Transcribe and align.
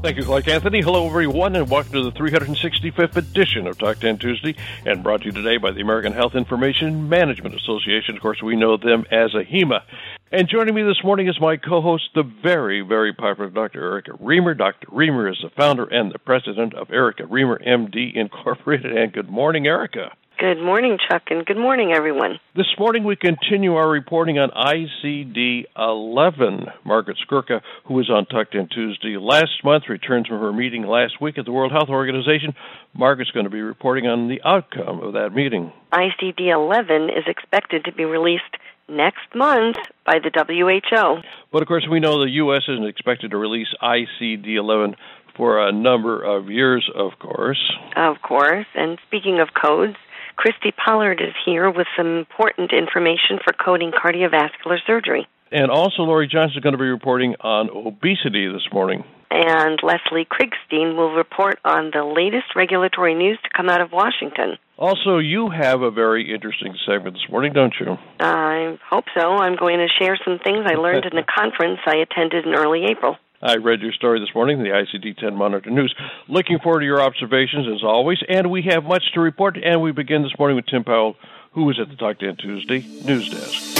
Thank 0.00 0.16
you, 0.16 0.22
Clark 0.22 0.46
Anthony. 0.46 0.80
Hello, 0.80 1.08
everyone, 1.08 1.56
and 1.56 1.68
welcome 1.68 1.92
to 1.94 2.04
the 2.04 2.12
365th 2.12 3.16
edition 3.16 3.66
of 3.66 3.78
Talk 3.78 3.98
10 3.98 4.18
Tuesday, 4.18 4.54
and 4.86 5.02
brought 5.02 5.22
to 5.22 5.26
you 5.26 5.32
today 5.32 5.56
by 5.56 5.72
the 5.72 5.80
American 5.80 6.12
Health 6.12 6.36
Information 6.36 7.08
Management 7.08 7.56
Association. 7.56 8.14
Of 8.14 8.22
course, 8.22 8.40
we 8.40 8.54
know 8.54 8.76
them 8.76 9.06
as 9.10 9.32
AHIMA. 9.32 9.82
And 10.30 10.48
joining 10.48 10.76
me 10.76 10.84
this 10.84 11.02
morning 11.02 11.26
is 11.26 11.40
my 11.40 11.56
co-host, 11.56 12.10
the 12.14 12.22
very, 12.22 12.80
very 12.80 13.12
popular 13.12 13.50
Dr. 13.50 13.82
Erica 13.82 14.12
Remer. 14.12 14.56
Dr. 14.56 14.86
Remer 14.86 15.32
is 15.32 15.38
the 15.42 15.50
founder 15.50 15.86
and 15.86 16.12
the 16.12 16.20
president 16.20 16.74
of 16.74 16.92
Erica 16.92 17.24
Remer 17.24 17.58
MD 17.66 18.14
Incorporated. 18.14 18.96
And 18.96 19.12
good 19.12 19.28
morning, 19.28 19.66
Erica. 19.66 20.12
Good 20.38 20.62
morning, 20.62 20.98
Chuck, 21.10 21.22
and 21.30 21.44
good 21.44 21.56
morning, 21.56 21.92
everyone. 21.92 22.38
This 22.54 22.72
morning 22.78 23.02
we 23.02 23.16
continue 23.16 23.74
our 23.74 23.90
reporting 23.90 24.38
on 24.38 24.50
ICD 24.50 25.64
11. 25.76 26.66
Margaret 26.84 27.16
Skurka, 27.28 27.60
who 27.86 27.94
was 27.94 28.08
on 28.08 28.24
Talk 28.26 28.52
10 28.52 28.68
Tuesday 28.72 29.16
last 29.16 29.64
month, 29.64 29.88
returns 29.88 30.28
from 30.28 30.38
her 30.38 30.52
meeting 30.52 30.86
last 30.86 31.20
week 31.20 31.38
at 31.38 31.44
the 31.44 31.50
World 31.50 31.72
Health 31.72 31.88
Organization. 31.88 32.54
Margaret's 32.94 33.32
going 33.32 33.46
to 33.46 33.50
be 33.50 33.62
reporting 33.62 34.06
on 34.06 34.28
the 34.28 34.40
outcome 34.44 35.00
of 35.00 35.14
that 35.14 35.30
meeting. 35.34 35.72
ICD 35.92 36.52
11 36.54 37.08
is 37.08 37.24
expected 37.26 37.86
to 37.86 37.92
be 37.92 38.04
released 38.04 38.44
next 38.88 39.34
month 39.34 39.76
by 40.06 40.20
the 40.20 40.30
WHO. 40.30 41.20
But 41.50 41.62
of 41.62 41.68
course, 41.68 41.88
we 41.90 41.98
know 41.98 42.24
the 42.24 42.30
U.S. 42.30 42.62
isn't 42.68 42.86
expected 42.86 43.32
to 43.32 43.36
release 43.36 43.74
ICD 43.82 44.54
11 44.54 44.94
for 45.36 45.66
a 45.66 45.72
number 45.72 46.22
of 46.22 46.48
years, 46.48 46.88
of 46.94 47.18
course. 47.18 47.72
Of 47.96 48.22
course. 48.22 48.66
And 48.76 48.98
speaking 49.08 49.40
of 49.40 49.48
codes, 49.60 49.96
Christy 50.38 50.70
Pollard 50.70 51.20
is 51.20 51.34
here 51.44 51.68
with 51.68 51.88
some 51.96 52.06
important 52.16 52.72
information 52.72 53.40
for 53.42 53.52
coding 53.52 53.90
cardiovascular 53.90 54.78
surgery. 54.86 55.26
And 55.50 55.68
also, 55.68 56.02
Lori 56.02 56.28
Johnson 56.28 56.58
is 56.58 56.62
going 56.62 56.74
to 56.74 56.78
be 56.78 56.86
reporting 56.86 57.34
on 57.40 57.68
obesity 57.70 58.46
this 58.46 58.62
morning. 58.72 59.02
And 59.32 59.80
Leslie 59.82 60.28
Kriegstein 60.30 60.96
will 60.96 61.12
report 61.12 61.58
on 61.64 61.90
the 61.92 62.04
latest 62.04 62.54
regulatory 62.54 63.16
news 63.16 63.38
to 63.42 63.50
come 63.54 63.68
out 63.68 63.80
of 63.80 63.90
Washington. 63.90 64.58
Also, 64.78 65.18
you 65.18 65.50
have 65.50 65.82
a 65.82 65.90
very 65.90 66.32
interesting 66.32 66.76
segment 66.86 67.16
this 67.16 67.28
morning, 67.28 67.52
don't 67.52 67.74
you? 67.80 67.98
I 68.20 68.78
hope 68.88 69.06
so. 69.18 69.38
I'm 69.38 69.56
going 69.56 69.78
to 69.78 69.88
share 70.00 70.16
some 70.24 70.38
things 70.38 70.66
I 70.66 70.74
learned 70.74 71.04
in 71.04 71.18
a 71.18 71.24
conference 71.36 71.80
I 71.84 71.96
attended 71.96 72.46
in 72.46 72.54
early 72.54 72.84
April. 72.88 73.16
I 73.40 73.56
read 73.56 73.82
your 73.82 73.92
story 73.92 74.18
this 74.18 74.34
morning, 74.34 74.58
in 74.58 74.64
the 74.64 74.70
ICD 74.70 75.16
10 75.16 75.36
Monitor 75.36 75.70
News. 75.70 75.94
Looking 76.26 76.58
forward 76.58 76.80
to 76.80 76.86
your 76.86 77.00
observations 77.00 77.68
as 77.72 77.84
always, 77.84 78.18
and 78.28 78.50
we 78.50 78.62
have 78.62 78.84
much 78.84 79.12
to 79.14 79.20
report. 79.20 79.56
And 79.62 79.80
we 79.80 79.92
begin 79.92 80.22
this 80.24 80.36
morning 80.38 80.56
with 80.56 80.66
Tim 80.66 80.82
Powell, 80.82 81.16
who 81.52 81.64
was 81.64 81.78
at 81.78 81.88
the 81.88 81.94
Talk 81.94 82.18
10 82.18 82.36
Tuesday 82.36 82.80
News 83.04 83.30
Desk. 83.30 83.76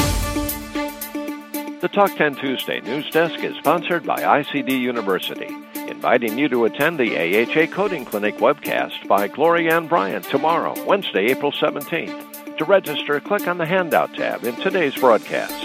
The 1.81 1.91
Talk 1.93 2.17
10 2.17 2.37
Tuesday 2.37 2.81
News 2.83 3.11
Desk 3.11 3.43
is 3.43 3.57
sponsored 3.57 4.07
by 4.07 4.19
ICD 4.19 4.79
University, 4.79 5.53
inviting 5.89 6.39
you 6.39 6.49
to 6.51 6.65
attend 6.65 7.01
the 7.01 7.17
AHA 7.17 7.75
Coding 7.75 8.05
Clinic 8.05 8.37
webcast 8.37 9.09
by 9.09 9.27
Gloria 9.27 9.77
Ann 9.77 9.89
Bryant 9.89 10.25
tomorrow, 10.25 10.75
Wednesday, 10.85 11.27
April 11.27 11.51
17th. 11.51 12.57
To 12.59 12.65
register, 12.65 13.19
click 13.19 13.49
on 13.49 13.59
the 13.59 13.67
Handout 13.67 14.15
tab 14.15 14.45
in 14.45 14.55
today's 14.57 14.95
broadcast. 14.95 15.65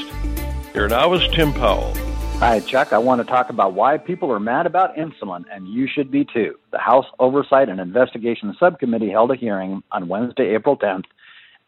Here 0.73 0.87
now 0.87 1.13
is 1.13 1.27
Tim 1.29 1.53
Powell. 1.53 1.95
Hi, 2.39 2.59
Chuck. 2.59 2.89
I 2.91 2.97
want 2.97 3.21
to 3.21 3.31
talk 3.31 3.49
about 3.49 3.73
why 3.73 3.97
people 3.97 4.31
are 4.31 4.39
mad 4.39 4.66
about 4.66 4.95
insulin, 4.95 5.45
and 5.51 5.67
you 5.67 5.88
should 5.88 6.11
be 6.11 6.25
too. 6.25 6.55
The 6.71 6.77
House 6.77 7.05
Oversight 7.19 7.69
and 7.69 7.79
Investigation 7.79 8.53
Subcommittee 8.59 9.09
held 9.09 9.31
a 9.31 9.35
hearing 9.35 9.81
on 9.91 10.09
Wednesday, 10.09 10.53
April 10.53 10.75
10th 10.75 11.05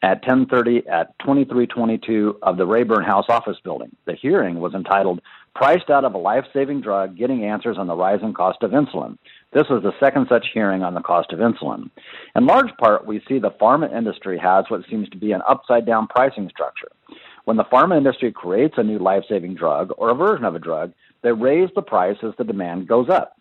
at 0.01 0.21
10:30 0.23 0.87
at 0.87 1.17
2322 1.19 2.37
of 2.41 2.57
the 2.57 2.65
Rayburn 2.65 3.03
House 3.03 3.25
Office 3.29 3.57
Building. 3.63 3.95
The 4.05 4.15
hearing 4.15 4.59
was 4.59 4.73
entitled 4.73 5.21
"Priced 5.55 5.89
Out 5.89 6.03
of 6.03 6.13
a 6.13 6.17
Life-Saving 6.17 6.81
Drug: 6.81 7.15
Getting 7.15 7.45
Answers 7.45 7.77
on 7.77 7.87
the 7.87 7.95
Rising 7.95 8.33
Cost 8.33 8.61
of 8.61 8.71
Insulin." 8.71 9.17
This 9.53 9.69
was 9.69 9.83
the 9.83 9.97
second 9.99 10.27
such 10.27 10.47
hearing 10.53 10.83
on 10.83 10.93
the 10.93 11.01
cost 11.01 11.31
of 11.31 11.39
insulin. 11.39 11.89
In 12.35 12.45
large 12.45 12.75
part, 12.77 13.05
we 13.05 13.21
see 13.25 13.39
the 13.39 13.51
pharma 13.51 13.89
industry 13.95 14.37
has 14.37 14.65
what 14.67 14.85
seems 14.89 15.07
to 15.09 15.17
be 15.17 15.31
an 15.31 15.41
upside-down 15.47 16.07
pricing 16.07 16.49
structure. 16.49 16.89
When 17.45 17.57
the 17.57 17.63
pharma 17.63 17.97
industry 17.97 18.31
creates 18.31 18.75
a 18.77 18.83
new 18.83 18.97
life 18.97 19.23
saving 19.29 19.53
drug 19.55 19.93
or 19.97 20.09
a 20.09 20.15
version 20.15 20.45
of 20.45 20.55
a 20.55 20.59
drug, 20.59 20.93
they 21.21 21.31
raise 21.31 21.69
the 21.75 21.81
price 21.81 22.17
as 22.23 22.33
the 22.37 22.43
demand 22.43 22.87
goes 22.87 23.07
up. 23.09 23.37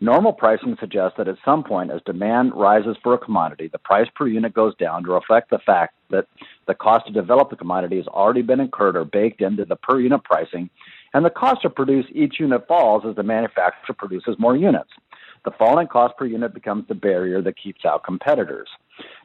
Normal 0.00 0.32
pricing 0.32 0.76
suggests 0.78 1.16
that 1.18 1.26
at 1.26 1.38
some 1.44 1.64
point, 1.64 1.90
as 1.90 2.00
demand 2.06 2.54
rises 2.54 2.96
for 3.02 3.14
a 3.14 3.18
commodity, 3.18 3.66
the 3.66 3.78
price 3.78 4.06
per 4.14 4.28
unit 4.28 4.54
goes 4.54 4.76
down 4.76 5.02
to 5.02 5.10
reflect 5.10 5.50
the 5.50 5.58
fact 5.58 5.94
that 6.10 6.26
the 6.68 6.74
cost 6.74 7.06
to 7.06 7.12
develop 7.12 7.50
the 7.50 7.56
commodity 7.56 7.96
has 7.96 8.06
already 8.06 8.42
been 8.42 8.60
incurred 8.60 8.96
or 8.96 9.04
baked 9.04 9.40
into 9.40 9.64
the 9.64 9.74
per 9.74 10.00
unit 10.00 10.22
pricing, 10.22 10.70
and 11.12 11.24
the 11.24 11.30
cost 11.30 11.62
to 11.62 11.70
produce 11.70 12.06
each 12.12 12.38
unit 12.38 12.68
falls 12.68 13.02
as 13.04 13.16
the 13.16 13.24
manufacturer 13.24 13.94
produces 13.98 14.36
more 14.38 14.56
units. 14.56 14.90
The 15.44 15.50
falling 15.52 15.88
cost 15.88 16.16
per 16.16 16.26
unit 16.26 16.54
becomes 16.54 16.86
the 16.86 16.94
barrier 16.94 17.42
that 17.42 17.56
keeps 17.56 17.84
out 17.84 18.04
competitors. 18.04 18.68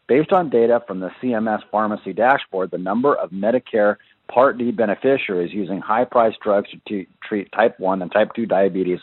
Based 0.08 0.32
on 0.32 0.50
data 0.50 0.82
from 0.88 1.00
the 1.00 1.12
CMS 1.22 1.62
Pharmacy 1.72 2.14
dashboard, 2.14 2.72
the 2.72 2.78
number 2.78 3.16
of 3.16 3.30
Medicare 3.30 3.98
Part 4.28 4.58
D 4.58 4.72
beneficiaries 4.72 5.54
using 5.54 5.80
high 5.80 6.06
priced 6.06 6.40
drugs 6.40 6.70
to 6.88 7.06
treat 7.24 7.52
type 7.52 7.80
1 7.80 8.02
and 8.02 8.12
type 8.12 8.32
2 8.36 8.46
diabetes 8.46 9.00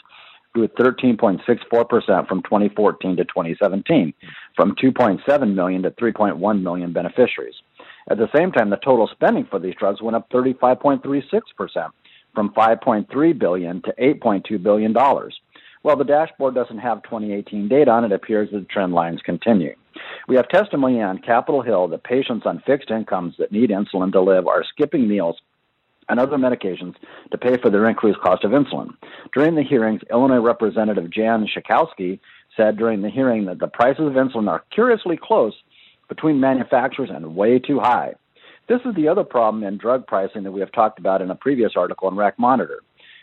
grew 0.53 0.66
13.64% 0.69 2.28
from 2.28 2.42
2014 2.42 3.16
to 3.16 3.25
2017, 3.25 4.12
from 4.56 4.75
2.7 4.75 5.54
million 5.54 5.82
to 5.82 5.91
3.1 5.92 6.62
million 6.62 6.92
beneficiaries. 6.92 7.54
At 8.10 8.19
the 8.19 8.28
same 8.34 8.50
time, 8.50 8.70
the 8.70 8.76
total 8.76 9.06
spending 9.06 9.47
for 9.48 9.60
these 9.60 9.75
drugs 9.76 10.03
went 10.03 10.16
up 10.16 10.28
35.36%, 10.31 11.91
from 12.34 12.50
5.3 12.50 13.38
billion 13.38 13.82
to 13.82 13.94
8.2 14.00 14.62
billion 14.62 14.92
dollars. 14.92 15.38
While 15.83 15.97
the 15.97 16.05
dashboard 16.05 16.55
doesn't 16.55 16.79
have 16.79 17.03
2018 17.05 17.69
data 17.69 17.91
on 17.91 18.05
it, 18.05 18.13
it 18.13 18.15
appears 18.15 18.51
that 18.51 18.59
the 18.59 18.65
trend 18.67 18.93
lines 18.93 19.21
continue. 19.25 19.75
We 20.29 20.37
have 20.37 20.49
testimony 20.49 21.01
on 21.01 21.19
Capitol 21.19 21.63
Hill 21.63 21.89
that 21.89 22.05
patients 22.05 22.45
on 22.47 22.63
fixed 22.67 22.91
incomes 22.91 23.35
that 23.39 23.53
need 23.53 23.71
insulin 23.71 24.13
to 24.13 24.21
live 24.21 24.47
are 24.47 24.65
skipping 24.65 25.09
meals 25.09 25.37
and 26.09 26.21
other 26.21 26.37
medications 26.37 26.97
to 27.31 27.39
pay 27.39 27.57
for 27.57 27.71
their 27.71 27.89
increased 27.89 28.21
cost 28.21 28.45
of 28.45 28.51
insulin. 28.51 28.91
During 29.33 29.55
the 29.55 29.63
hearings, 29.63 30.03
Illinois 30.11 30.41
Representative 30.41 31.11
Jan 31.11 31.47
Schakowsky 31.47 32.19
said 32.57 32.77
during 32.77 33.01
the 33.01 33.11
hearing 33.11 33.47
that 33.47 33.59
the 33.59 33.69
prices 33.69 34.07
of 34.07 34.12
insulin 34.15 34.49
are 34.49 34.65
curiously 34.75 35.19
close 35.21 35.55
between 36.09 36.41
manufacturers 36.41 37.11
and 37.11 37.37
way 37.37 37.59
too 37.59 37.79
high. 37.79 38.15
This 38.69 38.81
is 38.85 38.95
the 38.95 39.09
other 39.09 39.25
problem 39.25 39.65
in 39.65 39.79
drug 39.79 40.07
pricing 40.07 40.43
that 40.43 40.53
we 40.53 40.61
have 40.61 40.73
talked 40.73 40.99
about 40.99 41.23
in 41.23 41.31
a 41.31 41.35
previous 41.35 41.73
article 41.77 42.09
in 42.09 42.17
RAC 42.17 42.39
Monitor. 42.39 42.81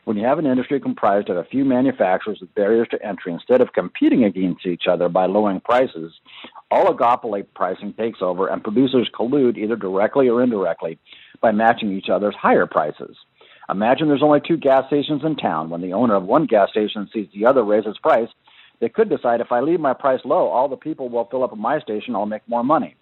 When 0.07 0.15
you 0.15 0.23
have 0.23 0.39
an 0.39 0.45
industry 0.45 0.79
comprised 0.79 1.27
of 1.27 1.35
a 1.35 1.43
few 1.43 1.65
manufacturers 1.65 2.39
with 2.39 2.55
barriers 2.55 2.87
to 2.91 3.05
entry, 3.05 3.33
instead 3.33 3.59
of 3.59 3.73
competing 3.73 4.23
against 4.23 4.65
each 4.65 4.83
other 4.89 5.09
by 5.09 5.25
lowering 5.25 5.59
prices, 5.59 6.13
oligopoly 6.71 7.45
pricing 7.53 7.91
takes 7.91 8.21
over 8.21 8.47
and 8.47 8.63
producers 8.63 9.09
collude 9.13 9.57
either 9.57 9.75
directly 9.75 10.29
or 10.29 10.41
indirectly 10.41 10.97
by 11.41 11.51
matching 11.51 11.91
each 11.91 12.07
other's 12.07 12.35
higher 12.35 12.65
prices. 12.65 13.17
Imagine 13.69 14.07
there's 14.07 14.23
only 14.23 14.39
two 14.39 14.55
gas 14.55 14.87
stations 14.87 15.23
in 15.25 15.35
town. 15.35 15.69
When 15.69 15.81
the 15.81 15.91
owner 15.91 16.15
of 16.15 16.23
one 16.23 16.45
gas 16.45 16.69
station 16.69 17.09
sees 17.13 17.27
the 17.33 17.45
other 17.45 17.65
raise 17.65 17.85
its 17.85 17.97
price, 17.97 18.29
they 18.79 18.87
could 18.87 19.09
decide 19.09 19.41
if 19.41 19.51
I 19.51 19.59
leave 19.59 19.81
my 19.81 19.93
price 19.93 20.21
low, 20.23 20.47
all 20.47 20.69
the 20.69 20.77
people 20.77 21.09
will 21.09 21.25
fill 21.25 21.43
up 21.43 21.51
at 21.51 21.57
my 21.57 21.81
station, 21.81 22.15
I'll 22.15 22.25
make 22.25 22.47
more 22.47 22.63
money. 22.63 22.95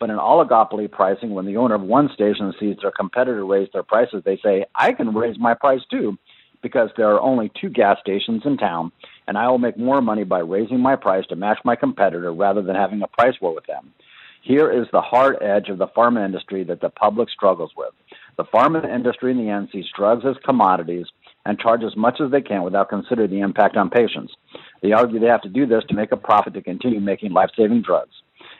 But 0.00 0.08
in 0.08 0.16
oligopoly 0.16 0.90
pricing, 0.90 1.34
when 1.34 1.44
the 1.44 1.58
owner 1.58 1.74
of 1.74 1.82
one 1.82 2.08
station 2.14 2.54
sees 2.58 2.76
their 2.80 2.92
competitor 2.92 3.44
raise 3.44 3.68
their 3.74 3.82
prices, 3.82 4.22
they 4.24 4.38
say, 4.38 4.64
I 4.74 4.92
can 4.92 5.14
raise 5.14 5.38
my 5.38 5.52
price 5.52 5.82
too 5.90 6.16
because 6.66 6.90
there 6.96 7.14
are 7.14 7.20
only 7.20 7.48
two 7.60 7.70
gas 7.70 7.96
stations 8.00 8.42
in 8.44 8.56
town, 8.56 8.90
and 9.28 9.38
I 9.38 9.48
will 9.48 9.58
make 9.58 9.78
more 9.78 10.02
money 10.02 10.24
by 10.24 10.40
raising 10.40 10.80
my 10.80 10.96
price 10.96 11.24
to 11.28 11.36
match 11.36 11.58
my 11.64 11.76
competitor 11.76 12.34
rather 12.34 12.60
than 12.60 12.74
having 12.74 13.02
a 13.02 13.06
price 13.06 13.34
war 13.40 13.54
with 13.54 13.66
them. 13.66 13.92
Here 14.42 14.68
is 14.68 14.88
the 14.90 15.00
hard 15.00 15.40
edge 15.40 15.68
of 15.68 15.78
the 15.78 15.86
pharma 15.86 16.24
industry 16.24 16.64
that 16.64 16.80
the 16.80 16.88
public 16.88 17.30
struggles 17.30 17.70
with. 17.76 17.92
The 18.36 18.46
pharma 18.46 18.84
industry 18.92 19.30
in 19.30 19.38
the 19.38 19.48
end 19.48 19.68
sees 19.70 19.84
drugs 19.96 20.24
as 20.28 20.34
commodities 20.44 21.06
and 21.44 21.56
charge 21.56 21.84
as 21.84 21.96
much 21.96 22.20
as 22.20 22.32
they 22.32 22.40
can 22.40 22.64
without 22.64 22.88
considering 22.88 23.30
the 23.30 23.40
impact 23.40 23.76
on 23.76 23.88
patients. 23.88 24.32
They 24.82 24.90
argue 24.90 25.20
they 25.20 25.26
have 25.26 25.42
to 25.42 25.48
do 25.48 25.66
this 25.66 25.84
to 25.88 25.94
make 25.94 26.10
a 26.10 26.16
profit 26.16 26.54
to 26.54 26.62
continue 26.62 26.98
making 26.98 27.32
life 27.32 27.50
saving 27.56 27.82
drugs. 27.82 28.14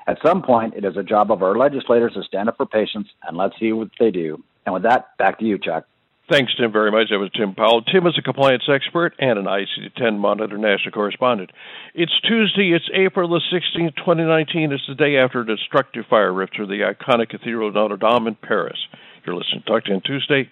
At 0.06 0.18
some 0.24 0.42
point, 0.42 0.74
it 0.74 0.84
is 0.84 0.96
a 0.96 1.02
job 1.02 1.32
of 1.32 1.42
our 1.42 1.56
legislators 1.56 2.14
to 2.14 2.22
stand 2.22 2.48
up 2.48 2.56
for 2.56 2.66
patients, 2.66 3.10
and 3.26 3.36
let's 3.36 3.58
see 3.58 3.72
what 3.72 3.88
they 3.98 4.12
do. 4.12 4.42
And 4.64 4.72
with 4.74 4.84
that, 4.84 5.16
back 5.18 5.40
to 5.40 5.44
you, 5.44 5.58
Chuck. 5.58 5.86
Thanks, 6.28 6.52
Tim, 6.56 6.72
very 6.72 6.90
much. 6.90 7.10
That 7.10 7.20
was 7.20 7.30
Tim 7.36 7.54
Powell. 7.54 7.82
Tim 7.82 8.04
is 8.08 8.18
a 8.18 8.22
compliance 8.22 8.64
expert 8.68 9.14
and 9.20 9.38
an 9.38 9.44
ICD 9.44 9.94
10 9.94 10.18
monitor 10.18 10.58
national 10.58 10.90
correspondent. 10.90 11.52
It's 11.94 12.18
Tuesday, 12.26 12.72
it's 12.74 12.90
April 12.92 13.28
the 13.28 13.40
16th, 13.52 13.94
2019. 13.94 14.72
It's 14.72 14.82
the 14.88 14.96
day 14.96 15.18
after 15.18 15.42
a 15.42 15.46
destructive 15.46 16.04
fire 16.10 16.32
ripped 16.32 16.56
through 16.56 16.66
the 16.66 16.80
iconic 16.92 17.28
Cathedral 17.28 17.68
of 17.68 17.74
Notre 17.74 17.96
Dame 17.96 18.26
in 18.26 18.34
Paris. 18.34 18.78
You're 19.24 19.36
listening 19.36 19.62
to 19.62 19.70
Talk 19.70 19.84
10 19.84 20.00
Tuesday. 20.04 20.50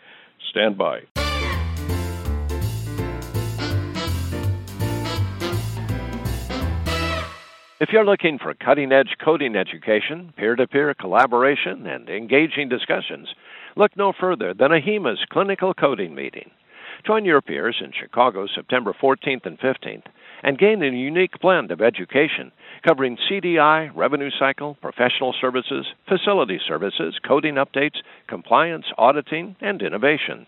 Stand 0.51 0.79
by. 0.79 1.01
If 7.81 7.89
you're 7.93 8.07
looking 8.07 8.39
for 8.39 8.55
cutting 8.55 8.93
edge 8.93 9.17
coding 9.23 9.57
education, 9.57 10.33
peer 10.37 10.55
to 10.55 10.69
peer 10.69 10.95
collaboration, 10.95 11.87
and 11.89 12.09
engaging 12.09 12.69
discussions, 12.69 13.29
look 13.77 13.97
no 13.97 14.13
further 14.19 14.55
than 14.55 14.71
AHIMA's 14.71 15.25
clinical 15.31 15.75
coding 15.75 16.15
meeting. 16.15 16.51
Join 17.07 17.25
your 17.25 17.43
peers 17.43 17.83
in 17.85 17.93
Chicago 17.93 18.47
September 18.47 18.95
14th 19.01 19.45
and 19.45 19.59
15th 19.59 20.05
and 20.43 20.59
gain 20.59 20.83
a 20.83 20.87
unique 20.87 21.39
blend 21.41 21.71
of 21.71 21.83
education 21.83 22.53
covering 22.87 23.19
CDI, 23.31 23.91
revenue 23.95 24.31
cycle, 24.39 24.77
professional 24.81 25.35
services, 25.41 25.87
facility 26.09 26.61
services, 26.67 27.19
coding 27.27 27.57
updates, 27.57 27.97
compliance, 28.29 28.87
auditing, 28.97 29.57
and 29.61 29.83
innovation. 29.83 30.47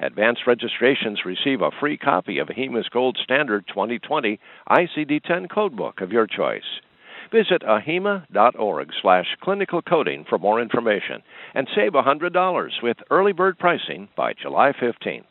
Advanced 0.00 0.42
registrations 0.46 1.24
receive 1.24 1.62
a 1.62 1.70
free 1.78 1.96
copy 1.96 2.38
of 2.38 2.48
AHIMA's 2.48 2.88
Gold 2.88 3.18
Standard 3.22 3.66
2020 3.68 4.40
ICD 4.68 5.22
10 5.22 5.48
codebook 5.48 6.02
of 6.02 6.12
your 6.12 6.26
choice. 6.26 6.80
Visit 7.34 7.62
ahima.org 7.62 8.90
slash 9.02 9.26
clinical 9.42 9.82
coding 9.82 10.24
for 10.28 10.38
more 10.38 10.62
information 10.62 11.20
and 11.52 11.66
save 11.74 11.90
$100 11.90 12.70
with 12.80 12.96
early 13.10 13.32
bird 13.32 13.58
pricing 13.58 14.08
by 14.16 14.34
July 14.40 14.70
15th. 14.70 15.24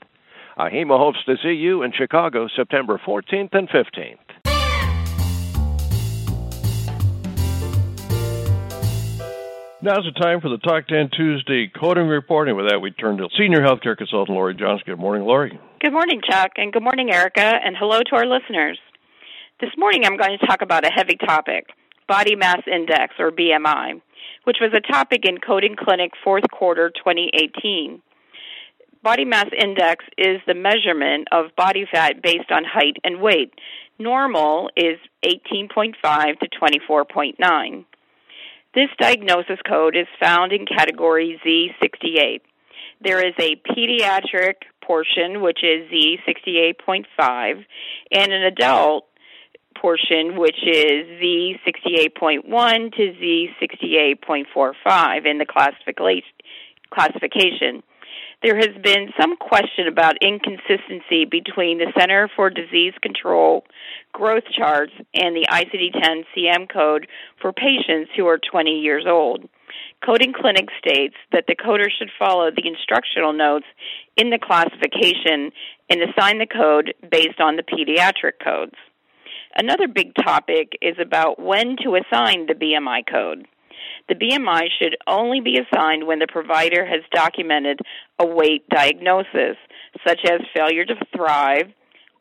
AHIMA 0.58 0.98
hopes 0.98 1.20
to 1.26 1.36
see 1.42 1.54
you 1.54 1.82
in 1.82 1.94
Chicago 1.94 2.50
September 2.54 3.00
14th 3.08 3.54
and 3.54 3.70
15th. 3.70 4.18
Now's 9.82 10.04
the 10.04 10.12
time 10.20 10.42
for 10.42 10.50
the 10.50 10.58
Talk 10.58 10.90
10 10.90 11.10
Tuesday 11.16 11.72
coding 11.74 12.08
report. 12.08 12.50
And 12.50 12.58
with 12.58 12.70
that, 12.70 12.82
we 12.82 12.92
turn 12.92 13.16
to 13.20 13.30
senior 13.38 13.62
healthcare 13.62 13.96
consultant 13.96 14.36
Lori 14.36 14.56
Johnson. 14.56 14.84
Good 14.88 15.00
morning, 15.00 15.26
Lori. 15.26 15.58
Good 15.80 15.94
morning, 15.94 16.20
Chuck, 16.30 16.52
and 16.58 16.74
good 16.74 16.84
morning, 16.84 17.12
Erica, 17.14 17.40
and 17.64 17.78
hello 17.80 18.02
to 18.10 18.16
our 18.18 18.26
listeners. 18.26 18.78
This 19.62 19.72
morning, 19.78 20.04
I'm 20.04 20.18
going 20.18 20.38
to 20.38 20.46
talk 20.46 20.62
about 20.62 20.86
a 20.86 20.92
heavy 20.94 21.16
topic 21.16 21.68
body 22.08 22.36
mass 22.36 22.62
index, 22.72 23.16
or 23.20 23.32
BMI, 23.32 24.02
which 24.44 24.58
was 24.62 24.72
a 24.74 24.92
topic 24.92 25.26
in 25.26 25.38
Coding 25.40 25.76
Clinic 25.78 26.12
fourth 26.24 26.50
quarter 26.52 26.90
2018. 26.90 28.02
Body 29.04 29.26
mass 29.26 29.48
index 29.58 30.06
is 30.18 30.40
the 30.48 30.54
measurement 30.54 31.28
of 31.32 31.56
body 31.58 31.86
fat 31.92 32.22
based 32.22 32.52
on 32.52 32.64
height 32.64 32.96
and 33.04 33.22
weight. 33.22 33.54
Normal 34.00 34.70
is 34.78 34.98
18.5 35.26 36.40
to 36.40 36.48
24.9. 36.50 37.86
This 38.74 38.90
diagnosis 38.98 39.60
code 39.68 39.96
is 39.96 40.08
found 40.20 40.52
in 40.52 40.66
category 40.66 41.40
Z68. 41.46 42.42
There 43.02 43.28
is 43.28 43.34
a 43.40 43.56
pediatric 43.70 44.56
portion, 44.82 45.42
which 45.42 45.60
is 45.64 45.90
Z68.5, 45.92 47.66
and 48.12 48.32
an 48.32 48.44
adult 48.44 49.06
portion, 49.84 50.38
which 50.38 50.64
is 50.66 51.06
Z68.1 51.22 52.96
to 52.96 53.14
Z68.45 53.22 55.26
in 55.26 55.38
the 55.40 55.46
classification. 56.90 57.84
There 58.42 58.56
has 58.56 58.70
been 58.82 59.12
some 59.20 59.36
question 59.36 59.88
about 59.88 60.16
inconsistency 60.22 61.26
between 61.30 61.80
the 61.80 61.92
Center 62.00 62.30
for 62.34 62.50
Disease 62.50 62.94
Control 63.02 63.66
growth 64.14 64.46
charts 64.58 64.94
and 65.14 65.36
the 65.36 65.46
ICD 65.50 66.02
10 66.02 66.24
CM 66.36 66.70
code 66.72 67.08
for 67.42 67.52
patients 67.52 68.12
who 68.16 68.26
are 68.28 68.38
20 68.38 68.80
years 68.80 69.06
old. 69.06 69.50
Coding 70.06 70.32
Clinic 70.34 70.70
states 70.80 71.16
that 71.34 71.48
the 71.48 71.56
coder 71.56 71.90
should 71.90 72.12
follow 72.18 72.52
the 72.52 72.68
instructional 72.68 73.34
notes 73.34 73.66
in 74.16 74.30
the 74.30 74.40
classification 74.40 75.52
and 75.90 76.02
assign 76.02 76.38
the 76.40 76.46
code 76.46 76.94
based 77.12 77.42
on 77.42 77.58
the 77.58 77.64
pediatric 77.64 78.40
codes. 78.44 78.76
Another 79.56 79.88
big 79.88 80.14
topic 80.16 80.78
is 80.82 80.96
about 81.00 81.40
when 81.40 81.76
to 81.84 81.96
assign 81.96 82.48
the 82.48 82.56
BMI 82.56 83.04
code. 83.10 83.48
The 84.10 84.16
BMI 84.16 84.68
should 84.80 84.98
only 85.08 85.42
be 85.42 85.60
assigned 85.60 86.08
when 86.08 86.20
the 86.20 86.28
provider 86.28 86.86
has 86.86 87.02
documented 87.14 87.80
a 88.20 88.26
weight 88.26 88.68
diagnosis, 88.70 89.58
such 90.06 90.22
as 90.26 90.42
failure 90.56 90.86
to 90.86 90.96
thrive, 91.16 91.72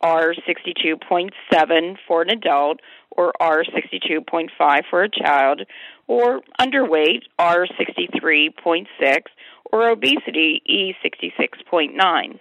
R62.7 0.03 1.97
for 2.07 2.21
an 2.21 2.29
adult, 2.29 2.79
or 3.11 3.33
R62.5 3.41 4.81
for 4.89 5.03
a 5.03 5.09
child, 5.09 5.61
or 6.07 6.41
underweight, 6.59 7.23
R63.6, 7.39 8.85
or 9.71 9.89
obesity, 9.89 10.61
E66.9. 10.69 12.39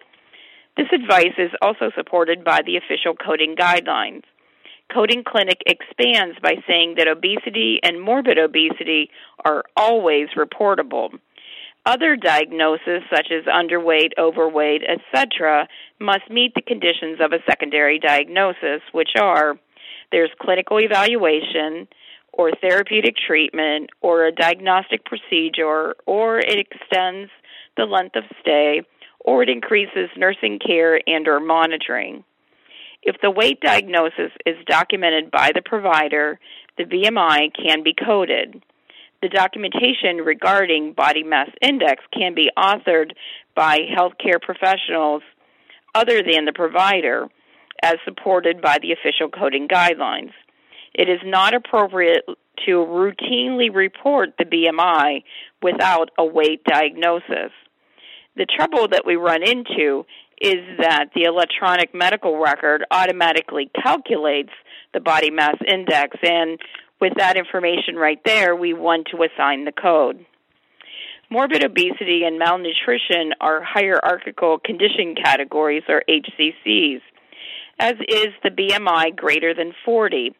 This 0.76 0.88
advice 0.92 1.34
is 1.38 1.50
also 1.60 1.90
supported 1.96 2.44
by 2.44 2.60
the 2.64 2.76
official 2.76 3.14
coding 3.14 3.56
guidelines. 3.56 4.22
Coding 4.92 5.24
Clinic 5.26 5.62
expands 5.66 6.38
by 6.42 6.56
saying 6.66 6.96
that 6.98 7.08
obesity 7.08 7.80
and 7.82 8.00
morbid 8.00 8.38
obesity 8.38 9.10
are 9.44 9.64
always 9.76 10.28
reportable. 10.36 11.10
Other 11.84 12.14
diagnoses, 12.14 13.02
such 13.10 13.28
as 13.32 13.44
underweight, 13.44 14.12
overweight, 14.18 14.82
etc., 14.84 15.66
must 15.98 16.30
meet 16.30 16.54
the 16.54 16.62
conditions 16.62 17.18
of 17.20 17.32
a 17.32 17.42
secondary 17.48 17.98
diagnosis, 17.98 18.82
which 18.92 19.10
are 19.20 19.58
there's 20.12 20.30
clinical 20.40 20.78
evaluation, 20.78 21.88
or 22.32 22.52
therapeutic 22.60 23.16
treatment, 23.16 23.90
or 24.00 24.26
a 24.26 24.32
diagnostic 24.32 25.04
procedure, 25.04 25.94
or 26.06 26.38
it 26.38 26.58
extends 26.58 27.30
the 27.76 27.84
length 27.84 28.16
of 28.16 28.24
stay, 28.40 28.82
or 29.20 29.42
it 29.42 29.48
increases 29.48 30.10
nursing 30.16 30.58
care 30.58 31.00
and 31.06 31.26
or 31.26 31.40
monitoring. 31.40 32.24
If 33.02 33.16
the 33.20 33.30
weight 33.30 33.60
diagnosis 33.60 34.30
is 34.46 34.56
documented 34.66 35.30
by 35.30 35.50
the 35.54 35.62
provider, 35.62 36.38
the 36.78 36.84
BMI 36.84 37.50
can 37.54 37.82
be 37.82 37.94
coded. 37.94 38.62
The 39.22 39.28
documentation 39.28 40.18
regarding 40.24 40.94
body 40.94 41.22
mass 41.22 41.48
index 41.60 42.02
can 42.12 42.34
be 42.34 42.50
authored 42.56 43.12
by 43.54 43.78
healthcare 43.96 44.40
professionals 44.40 45.22
other 45.94 46.22
than 46.22 46.44
the 46.44 46.52
provider, 46.54 47.28
as 47.82 47.96
supported 48.04 48.62
by 48.62 48.78
the 48.80 48.92
official 48.92 49.28
coding 49.28 49.68
guidelines. 49.68 50.32
It 50.94 51.08
is 51.08 51.20
not 51.24 51.54
appropriate 51.54 52.24
to 52.66 52.70
routinely 52.70 53.74
report 53.74 54.30
the 54.38 54.44
BMI 54.44 55.24
without 55.62 56.10
a 56.18 56.24
weight 56.24 56.62
diagnosis. 56.64 57.50
The 58.36 58.46
trouble 58.46 58.88
that 58.88 59.04
we 59.04 59.16
run 59.16 59.42
into 59.42 60.06
is 60.40 60.78
that 60.78 61.06
the 61.14 61.24
electronic 61.24 61.94
medical 61.94 62.38
record 62.38 62.84
automatically 62.90 63.70
calculates 63.82 64.52
the 64.92 65.00
body 65.00 65.30
mass 65.30 65.56
index, 65.66 66.16
and 66.22 66.58
with 67.00 67.14
that 67.16 67.36
information 67.36 67.96
right 67.96 68.20
there, 68.24 68.54
we 68.54 68.72
want 68.72 69.08
to 69.10 69.24
assign 69.24 69.64
the 69.64 69.72
code. 69.72 70.24
Morbid 71.30 71.64
obesity 71.64 72.24
and 72.24 72.38
malnutrition 72.38 73.32
are 73.40 73.62
hierarchical 73.62 74.58
condition 74.58 75.14
categories, 75.14 75.82
or 75.88 76.02
HCCs, 76.08 77.00
as 77.78 77.94
is 78.06 78.28
the 78.42 78.50
BMI 78.50 79.16
greater 79.16 79.54
than 79.54 79.72
40. 79.84 80.34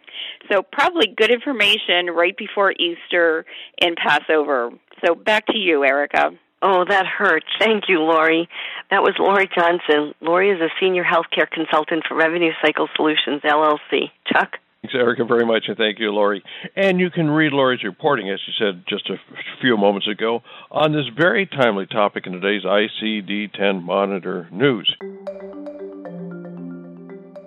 So, 0.50 0.64
probably 0.64 1.08
good 1.08 1.32
information 1.32 2.06
right 2.14 2.38
before 2.38 2.72
Easter 2.72 3.46
and 3.82 3.98
Passover. 3.98 4.72
So, 5.04 5.16
back 5.16 5.48
to 5.48 5.58
you, 5.58 5.84
Erica. 5.84 6.32
Oh, 6.62 6.86
that 6.88 7.06
hurts. 7.06 7.48
Thank 7.60 7.90
you, 7.90 8.00
Lori. 8.00 8.48
That 8.90 9.04
was 9.04 9.16
Lori 9.20 9.50
Johnson. 9.54 10.14
Lori 10.22 10.52
is 10.52 10.62
a 10.62 10.70
senior 10.80 11.04
healthcare 11.04 11.52
consultant 11.52 12.06
for 12.08 12.16
Revenue 12.16 12.54
Cycle 12.64 12.88
Solutions, 12.96 13.42
LLC. 13.44 14.12
Chuck? 14.32 14.58
Thanks, 14.86 14.94
Erica, 14.94 15.26
very 15.26 15.48
much, 15.48 15.64
and 15.68 15.76
thank 15.78 15.98
you, 15.98 16.12
Lori. 16.12 16.44
And 16.76 17.00
you 17.00 17.10
can 17.10 17.28
read 17.28 17.54
Lori's 17.54 17.84
reporting, 17.84 18.30
as 18.30 18.40
she 18.46 18.52
said 18.60 18.84
just 18.88 19.10
a 19.10 19.16
few 19.60 19.78
moments 19.78 20.08
ago, 20.08 20.44
on 20.70 20.92
this 20.92 21.08
very 21.18 21.48
timely 21.48 21.88
topic 21.88 22.28
in 22.28 22.34
today's 22.34 22.62
ICD 22.62 23.52
10 23.54 23.82
Monitor 23.82 24.48
News. 24.52 24.96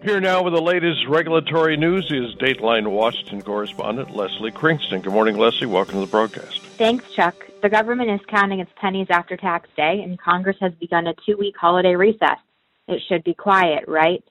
Here 0.02 0.20
now 0.20 0.42
with 0.42 0.52
the 0.52 0.60
latest 0.60 1.06
regulatory 1.06 1.76
news 1.76 2.10
is 2.10 2.34
Dateline 2.40 2.88
Washington 2.88 3.40
correspondent 3.42 4.16
Leslie 4.16 4.50
Kriegstein. 4.50 5.00
Good 5.00 5.12
morning, 5.12 5.38
Leslie. 5.38 5.68
Welcome 5.68 5.94
to 5.94 6.00
the 6.00 6.10
broadcast. 6.10 6.58
Thanks, 6.76 7.08
Chuck. 7.12 7.36
The 7.62 7.68
government 7.68 8.10
is 8.10 8.20
counting 8.26 8.58
its 8.58 8.72
pennies 8.80 9.06
after 9.10 9.36
tax 9.36 9.68
day, 9.76 10.00
and 10.02 10.18
Congress 10.18 10.56
has 10.60 10.72
begun 10.80 11.06
a 11.06 11.14
two 11.24 11.36
week 11.36 11.54
holiday 11.56 11.94
recess. 11.94 12.40
It 12.88 13.00
should 13.08 13.22
be 13.22 13.34
quiet, 13.34 13.84
right? 13.86 14.24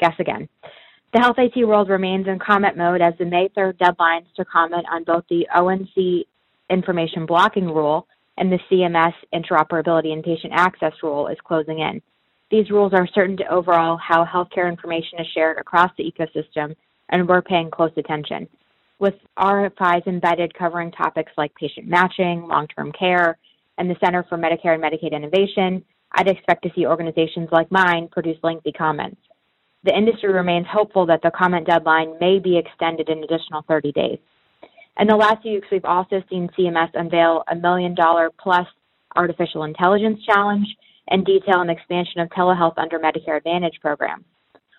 Guess 0.00 0.14
again. 0.18 0.48
The 1.14 1.20
Health 1.20 1.36
IT 1.38 1.64
world 1.64 1.90
remains 1.90 2.26
in 2.26 2.40
comment 2.40 2.76
mode 2.76 3.00
as 3.00 3.14
the 3.20 3.24
May 3.24 3.48
3rd 3.56 3.74
deadlines 3.74 4.26
to 4.34 4.44
comment 4.44 4.84
on 4.90 5.04
both 5.04 5.22
the 5.30 5.46
ONC 5.54 6.24
information 6.70 7.24
blocking 7.24 7.66
rule 7.66 8.08
and 8.36 8.50
the 8.50 8.58
CMS 8.68 9.12
interoperability 9.32 10.12
and 10.12 10.24
patient 10.24 10.52
access 10.56 10.92
rule 11.04 11.28
is 11.28 11.38
closing 11.44 11.78
in. 11.78 12.02
These 12.50 12.68
rules 12.68 12.92
are 12.92 13.06
certain 13.14 13.36
to 13.36 13.48
overhaul 13.48 13.96
how 13.96 14.24
healthcare 14.24 14.68
information 14.68 15.20
is 15.20 15.28
shared 15.32 15.58
across 15.58 15.92
the 15.96 16.02
ecosystem, 16.02 16.74
and 17.10 17.28
we're 17.28 17.42
paying 17.42 17.70
close 17.70 17.92
attention. 17.96 18.48
With 18.98 19.14
RFIs 19.38 20.08
embedded 20.08 20.52
covering 20.58 20.90
topics 20.90 21.30
like 21.36 21.54
patient 21.54 21.86
matching, 21.86 22.48
long 22.48 22.66
term 22.66 22.90
care, 22.90 23.38
and 23.78 23.88
the 23.88 23.96
Center 24.04 24.24
for 24.28 24.36
Medicare 24.36 24.74
and 24.74 24.82
Medicaid 24.82 25.12
Innovation, 25.12 25.84
I'd 26.10 26.26
expect 26.26 26.64
to 26.64 26.72
see 26.74 26.86
organizations 26.86 27.50
like 27.52 27.70
mine 27.70 28.08
produce 28.10 28.38
lengthy 28.42 28.72
comments. 28.72 29.20
The 29.84 29.96
industry 29.96 30.32
remains 30.32 30.66
hopeful 30.70 31.04
that 31.06 31.20
the 31.22 31.30
comment 31.30 31.66
deadline 31.66 32.18
may 32.18 32.38
be 32.38 32.56
extended 32.56 33.08
an 33.10 33.22
additional 33.22 33.62
30 33.68 33.92
days. 33.92 34.18
In 34.98 35.06
the 35.06 35.16
last 35.16 35.42
few 35.42 35.54
weeks, 35.54 35.68
we've 35.70 35.84
also 35.84 36.22
seen 36.30 36.48
CMS 36.58 36.90
unveil 36.94 37.44
a 37.48 37.54
million 37.54 37.94
dollar 37.94 38.30
plus 38.40 38.66
artificial 39.14 39.64
intelligence 39.64 40.20
challenge 40.24 40.66
and 41.08 41.26
detail 41.26 41.60
an 41.60 41.68
expansion 41.68 42.20
of 42.20 42.30
telehealth 42.30 42.78
under 42.78 42.98
Medicare 42.98 43.36
Advantage 43.36 43.78
programs. 43.82 44.24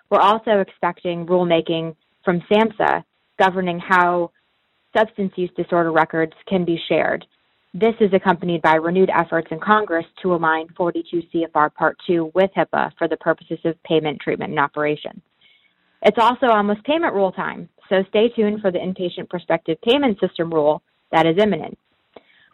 We're 0.10 0.20
also 0.20 0.60
expecting 0.60 1.26
rulemaking 1.26 1.96
from 2.24 2.42
SAMHSA 2.52 3.04
governing 3.38 3.80
how 3.80 4.32
substance 4.98 5.34
use 5.36 5.52
disorder 5.56 5.92
records 5.92 6.34
can 6.48 6.66
be 6.66 6.80
shared. 6.88 7.26
This 7.78 7.96
is 8.00 8.14
accompanied 8.14 8.62
by 8.62 8.76
renewed 8.76 9.10
efforts 9.10 9.50
in 9.52 9.60
Congress 9.60 10.06
to 10.22 10.34
align 10.34 10.70
42 10.78 11.24
CFR 11.24 11.74
Part 11.74 11.98
2 12.08 12.32
with 12.34 12.50
HIPAA 12.56 12.92
for 12.98 13.10
the 13.10 13.18
purposes 13.18 13.60
of 13.66 13.84
payment, 13.84 14.22
treatment, 14.22 14.52
and 14.52 14.60
operation. 14.62 15.22
It's 16.02 16.18
also 16.18 16.46
almost 16.46 16.86
payment 16.86 17.14
rule 17.14 17.34
time, 17.34 17.68
so 17.90 18.06
stay 18.08 18.30
tuned 18.30 18.62
for 18.62 18.72
the 18.72 18.80
inpatient 18.80 19.30
prospective 19.30 19.78
payment 19.82 20.18
system 20.22 20.54
rule 20.54 20.84
that 21.12 21.26
is 21.26 21.38
imminent. 21.38 21.78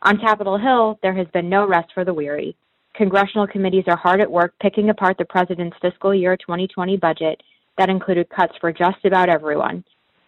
On 0.02 0.18
Capitol 0.18 0.58
Hill, 0.58 0.98
there 1.04 1.14
has 1.14 1.28
been 1.28 1.48
no 1.48 1.68
rest 1.68 1.92
for 1.94 2.04
the 2.04 2.16
weary. 2.16 2.56
Congressional 2.96 3.46
committees 3.46 3.84
are 3.86 3.98
hard 3.98 4.22
at 4.22 4.32
work 4.32 4.56
picking 4.60 4.90
apart 4.90 5.20
the 5.20 5.26
president's 5.26 5.78
fiscal 5.84 6.16
year 6.16 6.36
2020 6.36 6.98
budget 6.98 7.44
that 7.78 7.92
included 7.92 8.28
cuts 8.32 8.54
for 8.60 8.74
just 8.74 9.06
about 9.06 9.30
everyone. 9.30 9.84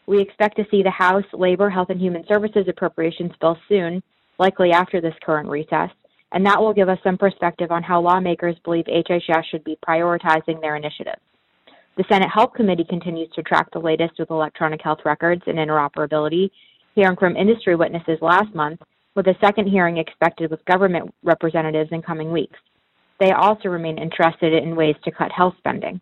We 0.05 0.21
expect 0.21 0.55
to 0.57 0.67
see 0.69 0.83
the 0.83 0.91
House 0.91 1.25
Labor, 1.33 1.71
Health, 1.71 1.89
and 1.89 1.99
Human 1.99 2.27
Services 2.27 2.67
Appropriations 2.67 3.31
bill 3.41 3.57
soon, 3.67 4.03
likely 4.39 4.71
after 4.71 5.01
this 5.01 5.13
current 5.23 5.49
recess, 5.49 5.89
and 6.31 6.45
that 6.45 6.59
will 6.59 6.73
give 6.73 6.89
us 6.89 6.97
some 7.03 7.17
perspective 7.17 7.71
on 7.71 7.83
how 7.83 8.01
lawmakers 8.01 8.55
believe 8.63 8.85
HHS 8.85 9.43
should 9.49 9.63
be 9.63 9.77
prioritizing 9.87 10.59
their 10.61 10.75
initiatives. 10.75 11.21
The 11.95 12.05
Senate 12.09 12.29
Health 12.33 12.53
Committee 12.55 12.85
continues 12.89 13.29
to 13.35 13.43
track 13.43 13.67
the 13.71 13.79
latest 13.79 14.13
with 14.17 14.31
electronic 14.31 14.81
health 14.81 14.99
records 15.05 15.43
and 15.45 15.57
interoperability, 15.57 16.49
hearing 16.95 17.17
from 17.17 17.37
industry 17.37 17.75
witnesses 17.75 18.17
last 18.21 18.53
month 18.55 18.81
with 19.15 19.27
a 19.27 19.35
second 19.39 19.67
hearing 19.67 19.97
expected 19.97 20.49
with 20.49 20.65
government 20.65 21.13
representatives 21.23 21.91
in 21.91 22.01
coming 22.01 22.31
weeks. 22.31 22.57
They 23.19 23.31
also 23.31 23.69
remain 23.69 23.99
interested 23.99 24.53
in 24.53 24.75
ways 24.75 24.95
to 25.03 25.11
cut 25.11 25.31
health 25.31 25.53
spending. 25.59 26.01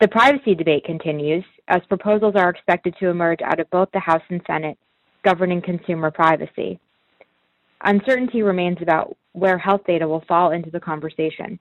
The 0.00 0.08
privacy 0.08 0.54
debate 0.54 0.84
continues 0.84 1.44
as 1.68 1.80
proposals 1.88 2.34
are 2.34 2.50
expected 2.50 2.96
to 2.98 3.08
emerge 3.08 3.40
out 3.42 3.60
of 3.60 3.70
both 3.70 3.88
the 3.92 4.00
House 4.00 4.22
and 4.30 4.40
Senate 4.46 4.78
governing 5.24 5.62
consumer 5.62 6.10
privacy. 6.10 6.78
Uncertainty 7.82 8.42
remains 8.42 8.78
about 8.82 9.16
where 9.32 9.58
health 9.58 9.82
data 9.86 10.06
will 10.06 10.24
fall 10.28 10.50
into 10.50 10.70
the 10.70 10.80
conversation. 10.80 11.58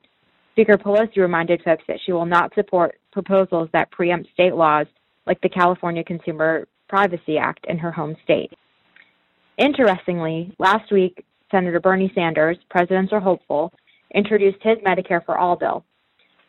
Speaker 0.54 0.78
Pelosi 0.78 1.18
reminded 1.18 1.62
folks 1.64 1.84
that 1.88 2.00
she 2.06 2.12
will 2.12 2.26
not 2.26 2.54
support 2.56 3.00
proposals 3.12 3.70
that 3.72 3.92
preempt 3.92 4.30
state 4.34 4.56
laws 4.56 4.88
like 5.26 5.40
the 5.42 5.50
California 5.50 6.04
Consumer 6.04 6.68
Privacy 6.90 7.38
Act 7.38 7.66
in 7.70 7.78
her 7.78 7.92
home 7.92 8.16
state. 8.24 8.52
Interestingly, 9.58 10.54
last 10.60 10.92
week, 10.92 11.24
Senator 11.52 11.80
Bernie 11.80 12.12
Sanders, 12.16 12.58
presidential 12.70 13.20
hopeful, 13.20 13.72
introduced 14.14 14.62
his 14.62 14.78
Medicare 14.80 15.24
for 15.26 15.38
All 15.38 15.56
bill. 15.56 15.86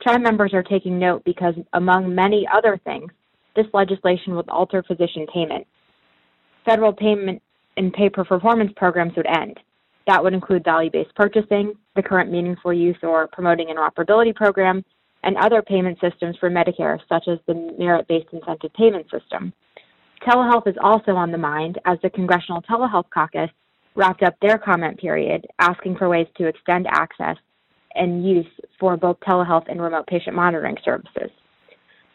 Chime 0.02 0.22
members 0.22 0.54
are 0.54 0.62
taking 0.62 0.98
note 0.98 1.22
because, 1.24 1.54
among 1.74 2.14
many 2.14 2.48
other 2.52 2.80
things, 2.84 3.10
this 3.54 3.66
legislation 3.74 4.34
would 4.34 4.48
alter 4.48 4.82
physician 4.82 5.26
payment. 5.32 5.66
Federal 6.64 6.92
payment 6.92 7.42
and 7.76 7.92
pay 7.92 8.08
per 8.08 8.24
performance 8.24 8.72
programs 8.76 9.16
would 9.16 9.26
end. 9.26 9.58
That 10.06 10.22
would 10.22 10.34
include 10.34 10.64
value 10.64 10.90
based 10.90 11.14
purchasing, 11.14 11.74
the 11.96 12.02
current 12.02 12.30
meaningful 12.30 12.72
use 12.72 12.96
or 13.02 13.28
promoting 13.28 13.68
interoperability 13.68 14.34
program, 14.34 14.84
and 15.22 15.36
other 15.36 15.62
payment 15.62 15.98
systems 16.00 16.36
for 16.38 16.50
Medicare, 16.50 16.98
such 17.08 17.28
as 17.28 17.38
the 17.46 17.54
merit 17.78 18.08
based 18.08 18.28
incentive 18.32 18.72
payment 18.74 19.06
system. 19.10 19.52
Telehealth 20.26 20.66
is 20.66 20.76
also 20.82 21.12
on 21.12 21.30
the 21.30 21.38
mind 21.38 21.78
as 21.86 21.98
the 22.02 22.10
Congressional 22.10 22.62
Telehealth 22.62 23.08
Caucus 23.12 23.50
wrapped 23.94 24.22
up 24.22 24.34
their 24.40 24.58
comment 24.58 24.98
period 24.98 25.46
asking 25.58 25.96
for 25.96 26.08
ways 26.08 26.26
to 26.36 26.46
extend 26.46 26.86
access 26.88 27.36
and 27.94 28.26
use 28.26 28.46
for 28.78 28.96
both 28.96 29.18
telehealth 29.20 29.68
and 29.68 29.80
remote 29.80 30.06
patient 30.06 30.36
monitoring 30.36 30.76
services. 30.84 31.30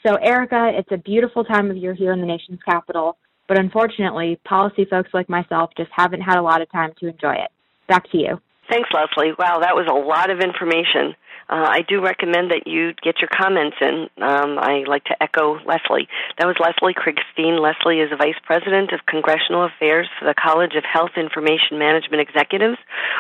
So, 0.06 0.16
Erica, 0.16 0.72
it's 0.74 0.92
a 0.92 0.98
beautiful 0.98 1.44
time 1.44 1.70
of 1.70 1.78
year 1.78 1.94
here 1.94 2.14
in 2.14 2.22
the 2.22 2.28
nation's 2.28 2.60
capital, 2.64 3.18
but 3.48 3.60
unfortunately, 3.60 4.40
policy 4.46 4.86
folks 4.86 5.10
like 5.14 5.30
myself 5.30 5.72
just 5.78 5.92
haven't 5.96 6.22
had 6.22 6.38
a 6.38 6.42
lot 6.42 6.62
of 6.62 6.72
time 6.72 6.94
to 7.00 7.08
enjoy 7.08 7.34
it. 7.34 7.52
Back 7.88 8.10
to 8.12 8.18
you. 8.18 8.42
Thanks, 8.70 8.90
Leslie. 8.92 9.34
Wow, 9.38 9.60
that 9.62 9.76
was 9.76 9.88
a 9.90 9.94
lot 9.94 10.32
of 10.32 10.40
information. 10.40 11.16
Uh, 11.48 11.70
I 11.70 11.82
do 11.88 12.02
recommend 12.02 12.50
that 12.50 12.66
you 12.66 12.94
get 13.04 13.22
your 13.22 13.30
comments 13.30 13.78
in. 13.80 14.10
Um, 14.18 14.58
I 14.58 14.84
like 14.88 15.04
to 15.06 15.22
echo 15.22 15.60
Leslie. 15.64 16.08
That 16.40 16.48
was 16.48 16.56
Leslie 16.60 16.96
Kriegstein. 16.96 17.62
Leslie 17.62 18.00
is 18.00 18.10
the 18.10 18.18
Vice 18.18 18.40
President 18.44 18.92
of 18.92 19.06
Congressional 19.06 19.66
Affairs 19.66 20.10
for 20.18 20.26
the 20.26 20.34
College 20.34 20.74
of 20.76 20.84
Health 20.84 21.12
Information 21.16 21.78
Management 21.78 22.22
Executives, 22.22 22.78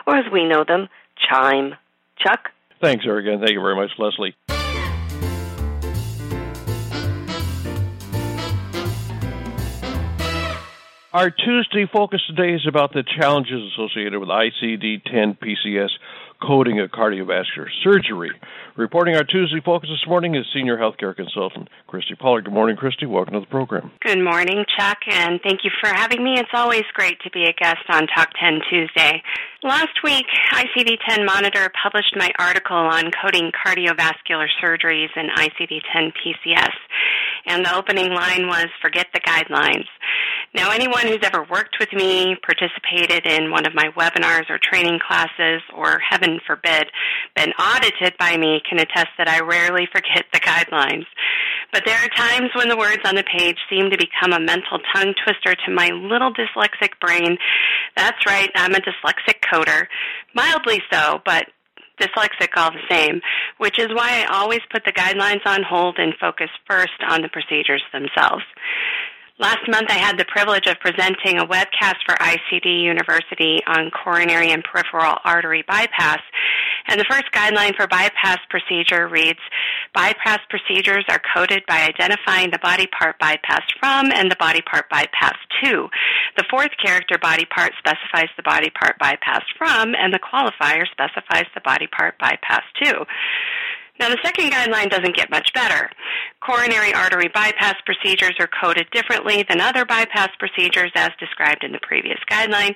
or 0.07 0.15
as 0.15 0.25
we 0.33 0.47
know 0.47 0.63
them, 0.67 0.89
CHIME. 1.29 1.75
Chuck? 2.17 2.49
Thanks, 2.81 3.05
Erica. 3.05 3.37
Thank 3.37 3.51
you 3.51 3.61
very 3.61 3.75
much, 3.75 3.91
Leslie. 3.99 4.35
Our 11.15 11.29
Tuesday 11.29 11.85
focus 11.93 12.19
today 12.27 12.55
is 12.55 12.67
about 12.67 12.91
the 12.91 13.01
challenges 13.17 13.71
associated 13.71 14.19
with 14.19 14.27
ICD 14.27 15.05
10 15.05 15.37
PCS 15.39 15.91
coding 16.45 16.81
of 16.81 16.91
cardiovascular 16.91 17.71
surgery. 17.85 18.31
Reporting 18.75 19.15
our 19.15 19.23
Tuesday 19.23 19.61
focus 19.63 19.89
this 19.89 20.05
morning 20.09 20.35
is 20.35 20.43
senior 20.53 20.75
healthcare 20.75 21.15
consultant 21.15 21.69
Christy 21.87 22.15
Pollard. 22.15 22.43
Good 22.43 22.53
morning, 22.53 22.75
Christy. 22.75 23.05
Welcome 23.05 23.35
to 23.35 23.39
the 23.39 23.45
program. 23.45 23.91
Good 24.01 24.21
morning, 24.21 24.65
Chuck, 24.77 24.97
and 25.09 25.39
thank 25.41 25.63
you 25.63 25.71
for 25.79 25.87
having 25.87 26.21
me. 26.21 26.33
It's 26.35 26.51
always 26.53 26.83
great 26.93 27.17
to 27.21 27.29
be 27.31 27.45
a 27.45 27.53
guest 27.53 27.87
on 27.87 28.07
Talk 28.13 28.31
10 28.37 28.59
Tuesday. 28.69 29.23
Last 29.63 30.03
week, 30.03 30.25
ICD 30.51 30.97
10 31.07 31.25
Monitor 31.25 31.71
published 31.81 32.13
my 32.17 32.29
article 32.37 32.75
on 32.75 33.05
coding 33.23 33.51
cardiovascular 33.65 34.47
surgeries 34.61 35.15
in 35.15 35.27
ICD 35.33 35.79
10 35.93 36.11
PCS, 36.11 36.75
and 37.47 37.65
the 37.65 37.73
opening 37.73 38.13
line 38.13 38.47
was 38.47 38.67
Forget 38.81 39.07
the 39.13 39.21
guidelines. 39.21 39.87
Now, 40.55 40.71
anyone 40.71 41.05
who's 41.05 41.19
ever 41.21 41.43
worked 41.51 41.75
with 41.81 41.91
me, 41.91 42.37
participated 42.41 43.25
in 43.25 43.51
one 43.51 43.65
of 43.67 43.75
my 43.75 43.89
webinars 43.97 44.49
or 44.49 44.57
training 44.57 44.99
classes, 45.05 45.61
or 45.75 45.99
heaven 45.99 46.39
forbid, 46.47 46.85
been 47.35 47.51
audited 47.59 48.15
by 48.17 48.37
me 48.37 48.61
can 48.67 48.79
attest 48.79 49.09
that 49.17 49.27
I 49.27 49.41
rarely 49.41 49.85
forget 49.91 50.23
the 50.31 50.39
guidelines. 50.39 51.07
But 51.73 51.83
there 51.85 51.97
are 51.97 52.07
times 52.15 52.51
when 52.55 52.69
the 52.69 52.77
words 52.77 53.01
on 53.03 53.15
the 53.15 53.25
page 53.37 53.57
seem 53.69 53.89
to 53.89 53.97
become 53.97 54.31
a 54.31 54.39
mental 54.39 54.79
tongue 54.95 55.13
twister 55.25 55.55
to 55.65 55.71
my 55.73 55.89
little 55.89 56.31
dyslexic 56.33 57.01
brain. 57.01 57.37
That's 57.97 58.25
right, 58.25 58.49
I'm 58.55 58.75
a 58.75 58.79
dyslexic 58.79 59.41
coder. 59.51 59.87
Mildly 60.33 60.81
so, 60.89 61.19
but 61.25 61.47
dyslexic 61.99 62.49
all 62.55 62.71
the 62.71 62.87
same, 62.89 63.21
which 63.57 63.79
is 63.79 63.87
why 63.89 64.23
I 64.23 64.39
always 64.39 64.61
put 64.71 64.85
the 64.85 64.91
guidelines 64.91 65.45
on 65.45 65.63
hold 65.63 65.97
and 65.97 66.13
focus 66.19 66.49
first 66.69 66.95
on 67.09 67.21
the 67.21 67.29
procedures 67.29 67.83
themselves. 67.91 68.43
Last 69.37 69.67
month, 69.67 69.87
I 69.89 69.97
had 69.97 70.17
the 70.17 70.23
privilege 70.31 70.65
of 70.65 70.79
presenting 70.79 71.39
a 71.39 71.45
webcast 71.45 71.99
for 72.05 72.15
ICD 72.15 72.83
University 72.83 73.59
on 73.67 73.91
coronary 73.91 74.51
and 74.51 74.63
peripheral 74.63 75.17
artery 75.25 75.61
bypass. 75.67 76.21
And 76.87 76.97
the 76.97 77.05
first 77.09 77.25
guideline 77.33 77.75
for 77.75 77.85
bypass 77.85 78.39
procedure 78.49 79.09
reads 79.09 79.39
Bypass 79.93 80.39
procedures 80.49 81.03
are 81.09 81.19
coded 81.35 81.63
by 81.67 81.83
identifying 81.83 82.51
the 82.51 82.59
body 82.59 82.87
part 82.97 83.19
bypassed 83.19 83.75
from 83.77 84.09
and 84.13 84.31
the 84.31 84.37
body 84.39 84.61
part 84.61 84.89
bypassed 84.89 85.43
to. 85.63 85.89
The 86.37 86.45
fourth 86.49 86.71
character 86.81 87.17
body 87.21 87.45
part 87.53 87.73
specifies 87.77 88.29
the 88.37 88.43
body 88.43 88.69
part 88.69 88.97
bypassed 88.99 89.51
from, 89.57 89.95
and 89.95 90.13
the 90.13 90.19
qualifier 90.19 90.85
specifies 90.89 91.47
the 91.53 91.61
body 91.61 91.87
part 91.87 92.15
bypassed 92.19 92.71
to. 92.83 93.05
Now, 93.99 94.09
the 94.09 94.19
second 94.23 94.51
guideline 94.51 94.89
doesn't 94.89 95.15
get 95.15 95.29
much 95.29 95.53
better. 95.53 95.89
Coronary 96.45 96.93
artery 96.93 97.29
bypass 97.33 97.75
procedures 97.85 98.35
are 98.39 98.49
coded 98.61 98.87
differently 98.91 99.45
than 99.47 99.61
other 99.61 99.85
bypass 99.85 100.29
procedures 100.37 100.91
as 100.95 101.11
described 101.19 101.63
in 101.63 101.71
the 101.71 101.79
previous 101.81 102.19
guideline. 102.29 102.75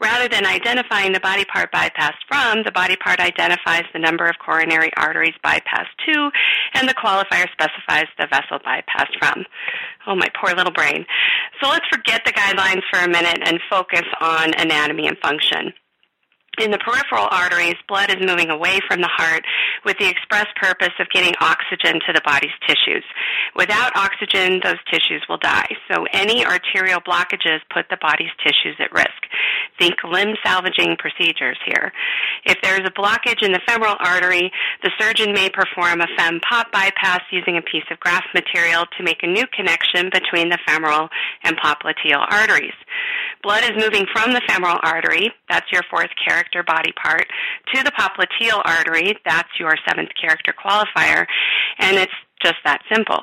Rather 0.00 0.28
than 0.28 0.44
identifying 0.44 1.12
the 1.12 1.20
body 1.20 1.44
part 1.44 1.72
bypassed 1.72 2.20
from, 2.28 2.64
the 2.64 2.72
body 2.72 2.96
part 2.96 3.20
identifies 3.20 3.84
the 3.92 4.00
number 4.00 4.26
of 4.26 4.34
coronary 4.44 4.90
arteries 4.96 5.34
bypassed 5.44 5.94
to, 6.06 6.30
and 6.74 6.88
the 6.88 6.94
qualifier 6.94 7.46
specifies 7.52 8.06
the 8.18 8.26
vessel 8.26 8.58
bypassed 8.66 9.16
from. 9.18 9.44
Oh, 10.06 10.16
my 10.16 10.28
poor 10.40 10.54
little 10.54 10.72
brain. 10.72 11.06
So 11.62 11.68
let's 11.68 11.86
forget 11.88 12.22
the 12.24 12.32
guidelines 12.32 12.82
for 12.90 12.98
a 12.98 13.08
minute 13.08 13.38
and 13.44 13.60
focus 13.70 14.04
on 14.20 14.52
anatomy 14.58 15.06
and 15.06 15.16
function. 15.18 15.72
In 16.58 16.70
the 16.70 16.78
peripheral 16.78 17.28
arteries, 17.30 17.76
blood 17.86 18.08
is 18.08 18.16
moving 18.26 18.48
away 18.48 18.80
from 18.88 19.02
the 19.02 19.12
heart 19.12 19.44
with 19.84 19.98
the 19.98 20.08
express 20.08 20.46
purpose 20.56 20.94
of 20.98 21.06
getting 21.10 21.34
oxygen 21.40 22.00
to 22.06 22.12
the 22.14 22.22
body's 22.24 22.56
tissues. 22.66 23.04
Without 23.54 23.94
oxygen, 23.94 24.60
those 24.64 24.80
tissues 24.90 25.20
will 25.28 25.36
die. 25.36 25.68
So 25.92 26.06
any 26.14 26.46
arterial 26.46 27.00
blockages 27.00 27.60
put 27.68 27.84
the 27.90 27.98
body's 28.00 28.32
tissues 28.40 28.76
at 28.80 28.90
risk. 28.92 29.20
Think 29.78 29.96
limb 30.02 30.34
salvaging 30.44 30.96
procedures 30.96 31.58
here. 31.66 31.92
If 32.46 32.56
there 32.62 32.80
is 32.80 32.88
a 32.88 32.98
blockage 32.98 33.44
in 33.44 33.52
the 33.52 33.60
femoral 33.68 33.96
artery, 34.00 34.50
the 34.82 34.92
surgeon 34.98 35.34
may 35.34 35.50
perform 35.50 36.00
a 36.00 36.08
fem 36.16 36.40
pop 36.40 36.72
bypass 36.72 37.20
using 37.30 37.58
a 37.58 37.62
piece 37.62 37.84
of 37.90 38.00
graft 38.00 38.28
material 38.32 38.84
to 38.96 39.04
make 39.04 39.22
a 39.22 39.26
new 39.26 39.44
connection 39.54 40.08
between 40.08 40.48
the 40.48 40.58
femoral 40.66 41.10
and 41.44 41.58
popliteal 41.58 42.24
arteries. 42.30 42.72
Blood 43.46 43.62
is 43.62 43.78
moving 43.78 44.06
from 44.12 44.32
the 44.32 44.42
femoral 44.48 44.80
artery, 44.82 45.30
that's 45.48 45.70
your 45.70 45.82
fourth 45.88 46.10
character 46.26 46.64
body 46.64 46.90
part, 47.00 47.28
to 47.72 47.84
the 47.84 47.92
popliteal 47.92 48.60
artery, 48.64 49.16
that's 49.24 49.48
your 49.60 49.76
seventh 49.88 50.08
character 50.20 50.52
qualifier, 50.52 51.26
and 51.78 51.96
it's 51.96 52.12
just 52.42 52.56
that 52.64 52.80
simple. 52.92 53.22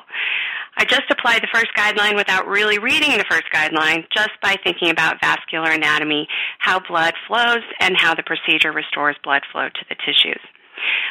I 0.78 0.86
just 0.86 1.02
applied 1.10 1.42
the 1.42 1.52
first 1.52 1.74
guideline 1.76 2.16
without 2.16 2.46
really 2.46 2.78
reading 2.78 3.10
the 3.18 3.26
first 3.28 3.44
guideline, 3.52 4.06
just 4.16 4.30
by 4.40 4.56
thinking 4.64 4.88
about 4.88 5.20
vascular 5.20 5.70
anatomy, 5.72 6.26
how 6.58 6.80
blood 6.80 7.12
flows, 7.28 7.62
and 7.80 7.94
how 7.94 8.14
the 8.14 8.22
procedure 8.22 8.72
restores 8.72 9.16
blood 9.22 9.42
flow 9.52 9.68
to 9.68 9.84
the 9.90 9.94
tissues. 10.06 10.40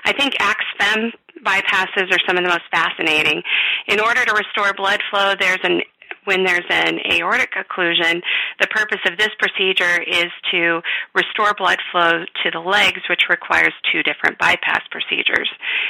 I 0.06 0.14
think 0.14 0.34
AXFEM 0.42 1.12
bypasses 1.46 2.12
are 2.12 2.20
some 2.26 2.38
of 2.38 2.44
the 2.44 2.50
most 2.50 2.66
fascinating. 2.72 3.44
In 3.88 4.00
order 4.00 4.26
to 4.26 4.34
restore 4.34 4.74
blood 4.74 5.02
flow, 5.12 5.36
there's 5.40 5.62
an 5.62 5.82
when 6.26 6.44
there's 6.44 6.66
an 6.70 7.00
aortic 7.12 7.52
occlusion, 7.54 8.22
the 8.60 8.68
purpose 8.68 9.00
of 9.06 9.18
this 9.18 9.30
procedure 9.40 10.02
is 10.02 10.32
to 10.52 10.82
restore 11.16 11.54
blood 11.58 11.80
flow 11.92 12.26
to 12.44 12.52
the 12.52 12.60
legs, 12.60 13.02
which 13.10 13.24
requires 13.30 13.74
two 13.92 14.04
different 14.04 14.38
bypass 14.40 14.82
procedures. 14.92 15.50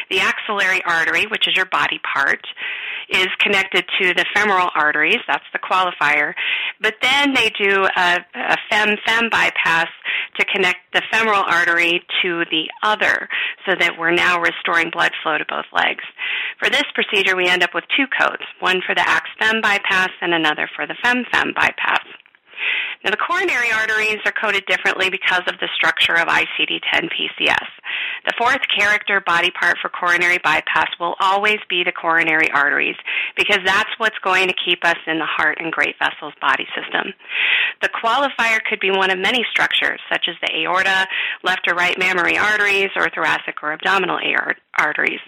The 0.09 0.19
axillary 0.19 0.81
artery, 0.85 1.25
which 1.29 1.47
is 1.47 1.55
your 1.55 1.67
body 1.67 1.99
part, 2.13 2.45
is 3.09 3.27
connected 3.39 3.85
to 4.01 4.13
the 4.13 4.25
femoral 4.33 4.69
arteries, 4.75 5.19
that's 5.27 5.43
the 5.53 5.59
qualifier, 5.59 6.33
but 6.81 6.95
then 7.01 7.33
they 7.33 7.49
do 7.49 7.85
a, 7.95 8.19
a 8.35 8.57
fem-fem 8.69 9.29
bypass 9.29 9.87
to 10.37 10.45
connect 10.45 10.79
the 10.93 11.01
femoral 11.11 11.43
artery 11.45 12.01
to 12.21 12.45
the 12.49 12.65
other 12.81 13.27
so 13.67 13.75
that 13.79 13.97
we're 13.99 14.13
now 14.13 14.39
restoring 14.39 14.89
blood 14.89 15.11
flow 15.21 15.37
to 15.37 15.45
both 15.47 15.65
legs. 15.73 16.03
For 16.59 16.69
this 16.69 16.83
procedure, 16.93 17.35
we 17.35 17.47
end 17.47 17.63
up 17.63 17.71
with 17.73 17.83
two 17.95 18.05
codes, 18.19 18.43
one 18.59 18.81
for 18.85 18.95
the 18.95 19.07
AX-FEM 19.07 19.61
bypass 19.61 20.09
and 20.23 20.33
another 20.33 20.69
for 20.75 20.87
the 20.87 20.95
FEM-FEM 21.03 21.53
bypass. 21.55 22.05
Now, 23.03 23.11
the 23.11 23.17
coronary 23.17 23.71
arteries 23.73 24.23
are 24.25 24.31
coded 24.31 24.65
differently 24.65 25.09
because 25.09 25.43
of 25.47 25.59
the 25.59 25.67
structure 25.75 26.15
of 26.15 26.27
ICD-10 26.27 27.11
PCS. 27.11 27.67
The 28.25 28.33
fourth 28.37 28.61
character 28.75 29.21
body 29.25 29.51
part 29.51 29.77
for 29.81 29.89
coronary 29.89 30.39
bypass 30.41 30.87
will 30.99 31.15
always 31.19 31.59
be 31.69 31.83
the 31.83 31.91
coronary 31.91 32.49
arteries 32.51 32.95
because 33.35 33.59
that's 33.65 33.89
what's 33.97 34.17
going 34.23 34.47
to 34.47 34.55
keep 34.65 34.85
us 34.85 34.95
in 35.07 35.19
the 35.19 35.25
heart 35.25 35.57
and 35.59 35.73
great 35.73 35.95
vessels 35.99 36.33
body 36.39 36.65
system. 36.71 37.13
The 37.81 37.89
qualifier 37.89 38.63
could 38.63 38.79
be 38.79 38.91
one 38.91 39.11
of 39.11 39.19
many 39.19 39.43
structures, 39.51 39.99
such 40.09 40.27
as 40.29 40.35
the 40.41 40.63
aorta, 40.63 41.05
left 41.43 41.67
or 41.67 41.75
right 41.75 41.99
mammary 41.99 42.37
arteries, 42.37 42.91
or 42.95 43.09
thoracic 43.09 43.61
or 43.61 43.73
abdominal 43.73 44.19
arteries. 44.79 45.19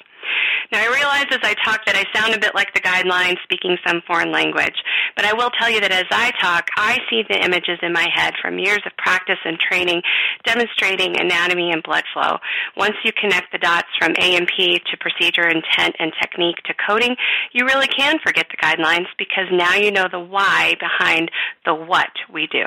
Now, 0.72 0.82
I 0.82 0.88
realize 0.88 1.26
as 1.32 1.40
I 1.44 1.54
talk 1.64 1.86
that 1.86 1.96
I 1.96 2.06
sound 2.18 2.34
a 2.34 2.40
bit 2.40 2.56
like 2.56 2.74
the 2.74 2.82
guidelines 2.82 3.42
speaking 3.44 3.78
some 3.86 4.02
foreign 4.08 4.32
language, 4.32 4.76
but 5.16 5.26
I 5.26 5.34
will 5.34 5.52
tell 5.60 5.70
you 5.70 5.80
that 5.82 5.92
as 5.92 6.06
I 6.12 6.32
talk, 6.42 6.68
I 6.78 6.98
see 7.10 7.24
the 7.28 7.44
images 7.44 7.80
in 7.82 7.94
my 7.94 8.08
head 8.14 8.34
from 8.42 8.60
years 8.60 8.82
of 8.86 8.92
practice 8.98 9.40
and 9.46 9.60
training 9.60 10.02
demonstrating 10.44 11.20
anatomy 11.20 11.72
and 11.72 11.84
blood 11.84 12.04
flow. 12.14 12.38
Once 12.78 12.96
you 13.04 13.12
connect 13.20 13.52
the 13.52 13.58
dots 13.58 13.88
from 14.00 14.14
A&P 14.20 14.80
to 14.80 14.98
procedure 14.98 15.48
intent 15.48 15.96
and 16.00 16.12
technique 16.22 16.58
to 16.66 16.74
coding, 16.88 17.16
you 17.54 17.66
really 17.66 17.88
can 17.88 18.18
forget 18.24 18.48
the 18.50 18.58
guidelines 18.58 19.08
because 19.18 19.46
now 19.52 19.74
you 19.76 19.92
know 19.92 20.08
the 20.12 20.20
why 20.20 20.76
behind 20.80 21.30
the 21.66 21.74
what 21.74 22.12
we 22.32 22.48
do. 22.48 22.66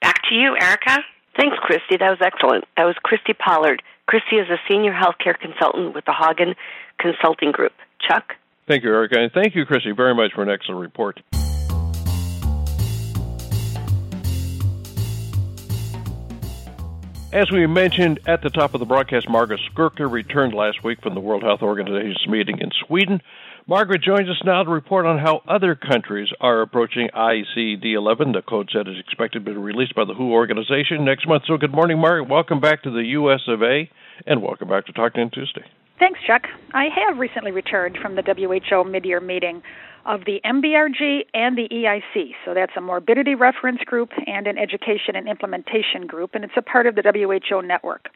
Back 0.00 0.22
to 0.28 0.34
you, 0.34 0.56
Erica. 0.60 0.98
Thanks, 1.36 1.56
Christy. 1.62 1.96
That 1.98 2.10
was 2.10 2.18
excellent. 2.20 2.64
That 2.76 2.84
was 2.84 2.96
Christy 3.02 3.32
Pollard. 3.32 3.82
Christy 4.12 4.36
is 4.36 4.48
a 4.50 4.58
senior 4.68 4.92
healthcare 4.92 5.38
consultant 5.40 5.94
with 5.94 6.04
the 6.04 6.12
Haugen 6.12 6.54
Consulting 6.98 7.50
Group. 7.50 7.72
Chuck? 8.06 8.34
Thank 8.68 8.84
you, 8.84 8.90
Erica. 8.90 9.18
And 9.18 9.32
thank 9.32 9.54
you, 9.54 9.64
Christy, 9.64 9.92
very 9.92 10.14
much 10.14 10.34
for 10.34 10.42
an 10.42 10.50
excellent 10.50 10.82
report. 10.82 11.22
As 17.32 17.50
we 17.50 17.66
mentioned 17.66 18.20
at 18.26 18.42
the 18.42 18.50
top 18.50 18.74
of 18.74 18.80
the 18.80 18.84
broadcast, 18.84 19.30
Margaret 19.30 19.60
Skurka 19.72 20.12
returned 20.12 20.52
last 20.52 20.84
week 20.84 21.00
from 21.00 21.14
the 21.14 21.20
World 21.20 21.42
Health 21.42 21.62
Organization's 21.62 22.28
meeting 22.28 22.58
in 22.58 22.68
Sweden. 22.86 23.22
Margaret 23.66 24.02
joins 24.02 24.28
us 24.28 24.42
now 24.44 24.62
to 24.62 24.70
report 24.70 25.06
on 25.06 25.20
how 25.20 25.40
other 25.48 25.74
countries 25.74 26.28
are 26.38 26.60
approaching 26.60 27.08
ICD 27.14 27.94
11. 27.94 28.32
The 28.32 28.42
code 28.42 28.68
set 28.70 28.88
is 28.88 28.98
expected 28.98 29.46
to 29.46 29.52
be 29.52 29.56
released 29.56 29.94
by 29.94 30.04
the 30.04 30.12
WHO 30.12 30.32
organization 30.32 31.06
next 31.06 31.26
month. 31.26 31.44
So, 31.46 31.56
good 31.56 31.72
morning, 31.72 31.98
Margaret. 31.98 32.28
Welcome 32.28 32.60
back 32.60 32.82
to 32.82 32.90
the 32.90 33.04
US 33.04 33.40
of 33.48 33.62
A, 33.62 33.88
and 34.26 34.42
welcome 34.42 34.68
back 34.68 34.86
to 34.86 34.92
Talk 34.92 35.14
10 35.14 35.30
Tuesday. 35.30 35.64
Thanks, 35.98 36.20
Chuck. 36.26 36.42
I 36.74 36.88
have 36.94 37.18
recently 37.18 37.52
returned 37.52 37.96
from 38.00 38.16
the 38.16 38.22
WHO 38.22 38.84
mid 38.84 39.04
year 39.04 39.20
meeting 39.20 39.62
of 40.04 40.24
the 40.24 40.40
MBRG 40.44 41.26
and 41.32 41.56
the 41.56 41.68
EIC. 41.70 42.32
So 42.44 42.54
that's 42.54 42.72
a 42.76 42.80
morbidity 42.80 43.34
reference 43.34 43.80
group 43.82 44.10
and 44.26 44.46
an 44.46 44.58
education 44.58 45.14
and 45.14 45.28
implementation 45.28 46.06
group, 46.06 46.34
and 46.34 46.44
it's 46.44 46.56
a 46.56 46.62
part 46.62 46.86
of 46.86 46.96
the 46.96 47.02
WHO 47.02 47.62
network. 47.62 48.08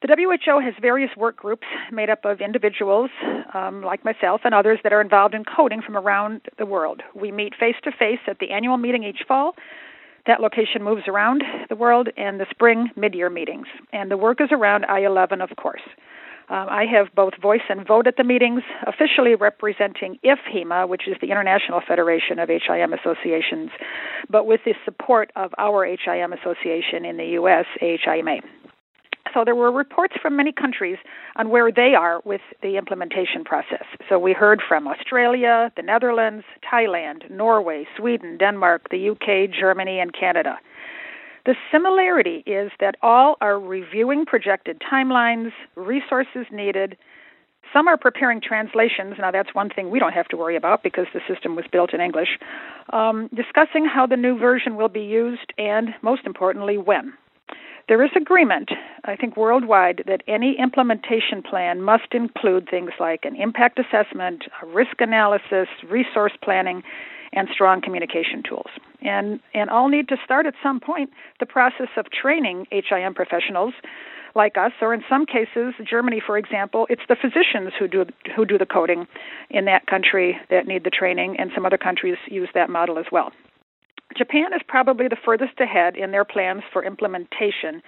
The 0.00 0.08
WHO 0.16 0.58
has 0.60 0.74
various 0.80 1.10
work 1.16 1.36
groups 1.36 1.66
made 1.92 2.10
up 2.10 2.24
of 2.24 2.40
individuals 2.40 3.10
um, 3.54 3.82
like 3.84 4.04
myself 4.04 4.40
and 4.44 4.52
others 4.52 4.80
that 4.82 4.92
are 4.92 5.00
involved 5.00 5.34
in 5.34 5.44
coding 5.44 5.80
from 5.80 5.96
around 5.96 6.40
the 6.58 6.66
world. 6.66 7.02
We 7.14 7.30
meet 7.30 7.54
face 7.54 7.76
to 7.84 7.92
face 7.92 8.18
at 8.26 8.38
the 8.40 8.50
annual 8.50 8.78
meeting 8.78 9.04
each 9.04 9.22
fall. 9.28 9.54
That 10.26 10.40
location 10.40 10.82
moves 10.82 11.02
around 11.08 11.42
the 11.68 11.76
world 11.76 12.08
and 12.16 12.38
the 12.38 12.46
spring 12.50 12.90
mid 12.96 13.14
year 13.14 13.30
meetings. 13.30 13.66
And 13.92 14.10
the 14.10 14.16
work 14.16 14.40
is 14.40 14.48
around 14.52 14.84
I 14.86 15.00
11, 15.00 15.40
of 15.40 15.50
course. 15.56 15.82
Um, 16.48 16.66
I 16.68 16.84
have 16.84 17.14
both 17.14 17.34
voice 17.40 17.62
and 17.68 17.86
vote 17.86 18.06
at 18.06 18.16
the 18.16 18.24
meetings, 18.24 18.62
officially 18.86 19.34
representing 19.34 20.18
IFHIMA, 20.24 20.88
which 20.88 21.08
is 21.08 21.16
the 21.20 21.30
International 21.30 21.80
Federation 21.86 22.38
of 22.38 22.48
HIM 22.48 22.92
Associations, 22.92 23.70
but 24.28 24.46
with 24.46 24.60
the 24.64 24.74
support 24.84 25.30
of 25.34 25.52
our 25.56 25.86
HIM 25.86 26.32
association 26.32 27.04
in 27.04 27.16
the 27.16 27.24
U.S., 27.40 27.64
AHIMA. 27.80 28.40
So 29.34 29.44
there 29.44 29.54
were 29.54 29.72
reports 29.72 30.14
from 30.20 30.36
many 30.36 30.52
countries 30.52 30.98
on 31.36 31.48
where 31.48 31.70
they 31.72 31.94
are 31.94 32.20
with 32.24 32.42
the 32.62 32.76
implementation 32.76 33.44
process. 33.44 33.84
So 34.08 34.18
we 34.18 34.32
heard 34.32 34.60
from 34.66 34.86
Australia, 34.86 35.72
the 35.76 35.82
Netherlands, 35.82 36.44
Thailand, 36.70 37.30
Norway, 37.30 37.86
Sweden, 37.96 38.36
Denmark, 38.38 38.88
the 38.90 39.10
UK, 39.10 39.50
Germany, 39.58 39.98
and 40.00 40.12
Canada. 40.12 40.58
The 41.44 41.56
similarity 41.72 42.44
is 42.46 42.70
that 42.78 42.96
all 43.02 43.36
are 43.40 43.58
reviewing 43.58 44.26
projected 44.26 44.80
timelines, 44.80 45.50
resources 45.74 46.46
needed. 46.52 46.96
Some 47.72 47.88
are 47.88 47.96
preparing 47.96 48.40
translations. 48.40 49.14
Now, 49.18 49.32
that's 49.32 49.52
one 49.54 49.68
thing 49.68 49.90
we 49.90 49.98
don't 49.98 50.12
have 50.12 50.28
to 50.28 50.36
worry 50.36 50.56
about 50.56 50.84
because 50.84 51.06
the 51.12 51.20
system 51.26 51.56
was 51.56 51.64
built 51.72 51.94
in 51.94 52.00
English. 52.00 52.38
Um, 52.92 53.28
discussing 53.34 53.86
how 53.86 54.06
the 54.06 54.16
new 54.16 54.38
version 54.38 54.76
will 54.76 54.88
be 54.88 55.00
used 55.00 55.52
and, 55.58 55.88
most 56.02 56.26
importantly, 56.26 56.78
when. 56.78 57.14
There 57.88 58.02
is 58.04 58.10
agreement, 58.16 58.70
I 59.04 59.16
think 59.16 59.36
worldwide, 59.36 60.04
that 60.06 60.22
any 60.28 60.56
implementation 60.58 61.42
plan 61.42 61.82
must 61.82 62.12
include 62.12 62.68
things 62.68 62.92
like 63.00 63.24
an 63.24 63.36
impact 63.36 63.78
assessment, 63.78 64.44
a 64.62 64.66
risk 64.66 65.00
analysis, 65.00 65.68
resource 65.90 66.32
planning, 66.42 66.82
and 67.32 67.48
strong 67.52 67.80
communication 67.80 68.42
tools. 68.46 68.68
And, 69.00 69.40
and 69.54 69.68
all 69.70 69.88
need 69.88 70.08
to 70.08 70.16
start 70.24 70.46
at 70.46 70.54
some 70.62 70.80
point 70.80 71.10
the 71.40 71.46
process 71.46 71.88
of 71.96 72.06
training 72.10 72.66
HIM 72.70 73.14
professionals 73.14 73.74
like 74.34 74.56
us, 74.56 74.72
or 74.80 74.94
in 74.94 75.02
some 75.08 75.26
cases, 75.26 75.74
Germany, 75.88 76.22
for 76.24 76.38
example, 76.38 76.86
it's 76.88 77.02
the 77.08 77.16
physicians 77.16 77.72
who 77.78 77.86
do 77.86 78.06
who 78.34 78.46
do 78.46 78.56
the 78.56 78.64
coding 78.64 79.06
in 79.50 79.66
that 79.66 79.86
country 79.86 80.38
that 80.48 80.66
need 80.66 80.84
the 80.84 80.90
training, 80.90 81.36
and 81.38 81.50
some 81.54 81.66
other 81.66 81.76
countries 81.76 82.16
use 82.28 82.48
that 82.54 82.70
model 82.70 82.98
as 82.98 83.04
well. 83.12 83.32
Japan 84.16 84.52
is 84.54 84.60
probably 84.66 85.08
the 85.08 85.16
furthest 85.24 85.60
ahead 85.60 85.96
in 85.96 86.10
their 86.10 86.24
plans 86.24 86.62
for 86.72 86.84
implementation, 86.84 87.82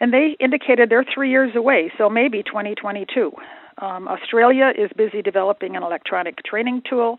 and 0.00 0.12
they 0.12 0.36
indicated 0.40 0.90
they're 0.90 1.04
three 1.04 1.30
years 1.30 1.54
away, 1.54 1.92
so 1.98 2.08
maybe 2.08 2.42
2022. 2.42 3.32
Um, 3.78 4.08
Australia 4.08 4.72
is 4.76 4.90
busy 4.96 5.22
developing 5.22 5.76
an 5.76 5.82
electronic 5.82 6.42
training 6.44 6.82
tool. 6.88 7.18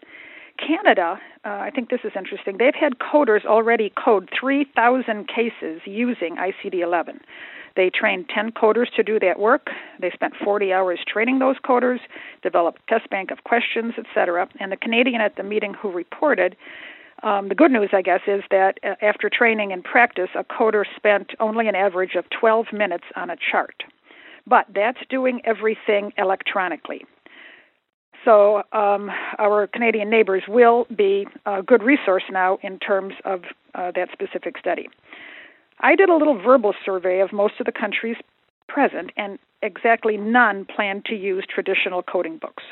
Canada, 0.60 1.20
uh, 1.46 1.50
I 1.50 1.72
think 1.74 1.90
this 1.90 2.02
is 2.04 2.12
interesting, 2.16 2.58
they've 2.58 2.76
had 2.80 3.00
coders 3.00 3.46
already 3.46 3.92
code 4.04 4.30
3,000 4.40 5.28
cases 5.28 5.82
using 5.86 6.38
ICD 6.38 6.84
11. 6.84 7.20
They 7.76 7.90
trained 7.90 8.30
10 8.30 8.52
coders 8.52 8.94
to 8.96 9.04
do 9.04 9.20
that 9.20 9.40
work. 9.40 9.70
They 10.00 10.12
spent 10.12 10.34
40 10.44 10.72
hours 10.72 11.00
training 11.12 11.40
those 11.40 11.56
coders, 11.58 12.00
developed 12.44 12.82
test 12.88 13.10
bank 13.10 13.32
of 13.32 13.44
questions, 13.44 13.94
etc. 13.98 14.48
And 14.60 14.72
the 14.72 14.78
Canadian 14.78 15.22
at 15.22 15.36
the 15.38 15.44
meeting 15.44 15.74
who 15.74 15.92
reported 15.92 16.56
um, 17.24 17.50
the 17.50 17.56
good 17.56 17.72
news, 17.72 17.90
I 17.94 18.02
guess, 18.02 18.22
is 18.28 18.44
that 18.52 18.80
uh, 18.84 18.96
after 19.02 19.30
training 19.30 19.72
and 19.72 19.84
practice, 19.84 20.30
a 20.38 20.44
coder 20.44 20.84
spent 20.96 21.32
only 21.40 21.68
an 21.68 21.76
average 21.76 22.16
of 22.16 22.26
12 22.30 22.68
minutes 22.74 23.06
on 23.16 23.30
a 23.30 23.36
chart. 23.52 23.84
But 24.46 24.66
that's 24.74 25.00
doing 25.10 25.42
everything 25.46 26.12
electronically. 26.18 27.06
So 28.26 28.64
um, 28.72 29.10
our 29.40 29.68
Canadian 29.68 30.10
neighbors 30.10 30.44
will 30.48 30.86
be 30.96 31.28
a 31.46 31.62
good 31.62 31.84
resource 31.84 32.24
now 32.32 32.58
in 32.62 32.80
terms 32.80 33.14
of 33.26 33.42
uh, 33.76 33.92
that 33.96 34.10
specific 34.12 34.58
study. 34.58 34.90
I 35.80 35.96
did 35.96 36.10
a 36.10 36.16
little 36.16 36.42
verbal 36.42 36.74
survey 36.86 37.20
of 37.20 37.34
most 37.34 37.56
of 37.60 37.66
the 37.66 37.72
countries 37.72 38.16
present, 38.68 39.12
and 39.18 39.40
exactly 39.62 40.18
none 40.18 40.66
plan 40.66 41.04
to 41.08 41.16
use 41.16 41.46
traditional 41.54 42.02
coding 42.02 42.38
books. 42.38 42.64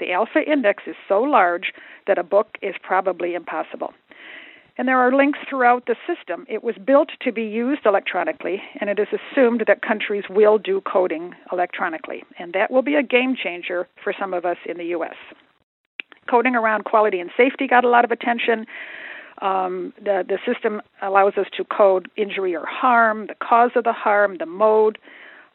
The 0.00 0.12
alpha 0.12 0.40
index 0.50 0.84
is 0.86 0.96
so 1.06 1.20
large 1.20 1.72
that 2.06 2.18
a 2.18 2.24
book 2.24 2.58
is 2.62 2.74
probably 2.82 3.34
impossible. 3.34 3.92
And 4.78 4.88
there 4.88 4.98
are 4.98 5.14
links 5.14 5.38
throughout 5.48 5.84
the 5.86 5.96
system. 6.06 6.46
It 6.48 6.64
was 6.64 6.74
built 6.76 7.10
to 7.20 7.32
be 7.32 7.42
used 7.42 7.84
electronically, 7.84 8.62
and 8.80 8.88
it 8.88 8.98
is 8.98 9.08
assumed 9.08 9.64
that 9.66 9.82
countries 9.82 10.24
will 10.30 10.56
do 10.56 10.80
coding 10.80 11.34
electronically. 11.52 12.24
And 12.38 12.54
that 12.54 12.70
will 12.70 12.80
be 12.80 12.94
a 12.94 13.02
game 13.02 13.36
changer 13.36 13.86
for 14.02 14.14
some 14.18 14.32
of 14.32 14.46
us 14.46 14.56
in 14.64 14.78
the 14.78 14.86
U.S. 14.86 15.16
Coding 16.30 16.54
around 16.54 16.84
quality 16.84 17.20
and 17.20 17.30
safety 17.36 17.66
got 17.66 17.84
a 17.84 17.90
lot 17.90 18.06
of 18.06 18.10
attention. 18.10 18.64
Um, 19.42 19.92
the, 20.02 20.24
the 20.26 20.38
system 20.50 20.80
allows 21.02 21.34
us 21.36 21.46
to 21.58 21.64
code 21.64 22.10
injury 22.16 22.54
or 22.54 22.64
harm, 22.64 23.26
the 23.26 23.34
cause 23.34 23.72
of 23.76 23.84
the 23.84 23.92
harm, 23.92 24.36
the 24.38 24.46
mode, 24.46 24.96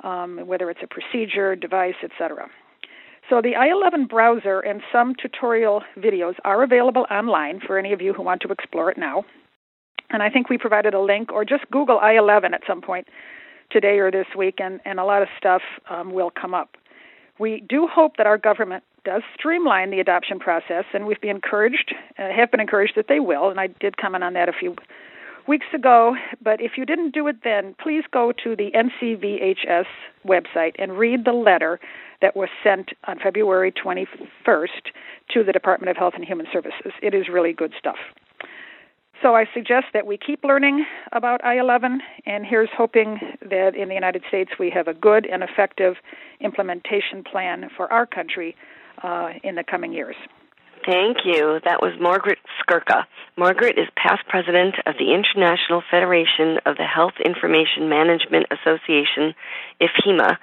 um, 0.04 0.46
whether 0.46 0.70
it's 0.70 0.82
a 0.84 0.88
procedure, 0.88 1.56
device, 1.56 1.96
etc. 2.04 2.48
So 3.30 3.42
the 3.42 3.54
i11 3.54 4.08
browser 4.08 4.60
and 4.60 4.82
some 4.92 5.16
tutorial 5.20 5.82
videos 5.98 6.36
are 6.44 6.64
available 6.64 7.08
online 7.10 7.60
for 7.60 7.80
any 7.80 7.92
of 7.92 8.02
you 8.02 8.14
who 8.14 8.22
want 8.22 8.42
to 8.42 8.52
explore 8.52 8.92
it 8.92 8.98
now. 8.98 9.26
And 10.12 10.22
I 10.22 10.30
think 10.30 10.50
we 10.50 10.58
provided 10.60 10.94
a 10.94 11.02
link, 11.02 11.32
or 11.34 11.44
just 11.44 11.70
Google 11.72 12.00
i11 12.00 12.54
at 12.54 12.62
some 12.68 12.82
point 12.82 13.08
today 13.72 13.98
or 13.98 14.12
this 14.12 14.28
week, 14.38 14.60
and, 14.60 14.80
and 14.86 15.00
a 15.00 15.04
lot 15.04 15.24
of 15.24 15.28
stuff 15.38 15.64
um, 15.90 16.14
will 16.14 16.30
come 16.30 16.54
up. 16.54 16.78
We 17.40 17.64
do 17.68 17.88
hope 17.92 18.18
that 18.18 18.28
our 18.28 18.38
government 18.38 18.84
does 19.04 19.24
streamline 19.38 19.90
the 19.90 20.00
adoption 20.00 20.38
process, 20.40 20.86
and 20.94 21.08
we've 21.08 21.20
been 21.20 21.32
encouraged, 21.32 21.96
uh, 22.20 22.30
have 22.36 22.52
been 22.52 22.60
encouraged 22.60 22.94
that 22.96 23.08
they 23.08 23.20
will, 23.20 23.50
and 23.50 23.60
I 23.60 23.68
did 23.68 23.98
comment 23.98 24.24
on 24.24 24.34
that 24.34 24.48
a 24.48 24.54
few 24.54 24.76
weeks 25.48 25.68
ago. 25.74 26.16
But 26.42 26.62
if 26.62 26.74
you 26.78 26.86
didn't 26.86 27.14
do 27.14 27.28
it 27.28 27.38
then, 27.44 27.76
please 27.82 28.04
go 28.12 28.32
to 28.44 28.56
the 28.56 28.72
NCVHS 28.72 29.86
website 30.26 30.74
and 30.80 30.98
read 30.98 31.26
the 31.26 31.34
letter 31.34 31.80
that 32.22 32.36
was 32.36 32.50
sent 32.64 32.90
on 33.08 33.20
February 33.20 33.72
21st 33.72 34.68
to 35.32 35.44
the 35.44 35.52
Department 35.52 35.90
of 35.90 35.98
Health 35.98 36.14
and 36.16 36.26
Human 36.26 36.48
Services. 36.52 36.92
It 37.02 37.14
is 37.14 37.28
really 37.32 37.54
good 37.54 37.74
stuff. 37.78 37.98
So 39.22 39.36
I 39.36 39.46
suggest 39.54 39.88
that 39.94 40.06
we 40.06 40.18
keep 40.18 40.44
learning 40.44 40.86
about 41.14 41.44
I 41.44 41.58
11, 41.58 42.02
and 42.26 42.46
here's 42.46 42.70
hoping 42.76 43.20
that 43.42 43.72
in 43.76 43.88
the 43.88 43.96
United 43.96 44.24
States 44.28 44.52
we 44.60 44.70
have 44.72 44.88
a 44.88 44.94
good 44.94 45.26
and 45.26 45.42
effective 45.42 45.96
implementation 46.42 47.24
plan 47.24 47.70
for 47.76 47.92
our 47.92 48.06
country 48.06 48.56
uh, 49.04 49.30
in 49.44 49.56
the 49.56 49.64
coming 49.64 49.94
years. 49.94 50.16
Thank 50.86 51.26
you. 51.26 51.60
That 51.66 51.82
was 51.82 51.94
Margaret 52.00 52.38
Skurka. 52.62 53.06
Margaret 53.38 53.78
is 53.78 53.88
past 53.98 54.22
president 54.30 54.76
of 54.86 54.96
the 55.00 55.14
International 55.14 55.82
Federation 55.90 56.60
of 56.66 56.78
the 56.78 56.86
Health 56.86 57.18
Information 57.24 57.90
Management 57.90 58.46
Association, 58.54 59.34
IFHIMA, 59.82 60.38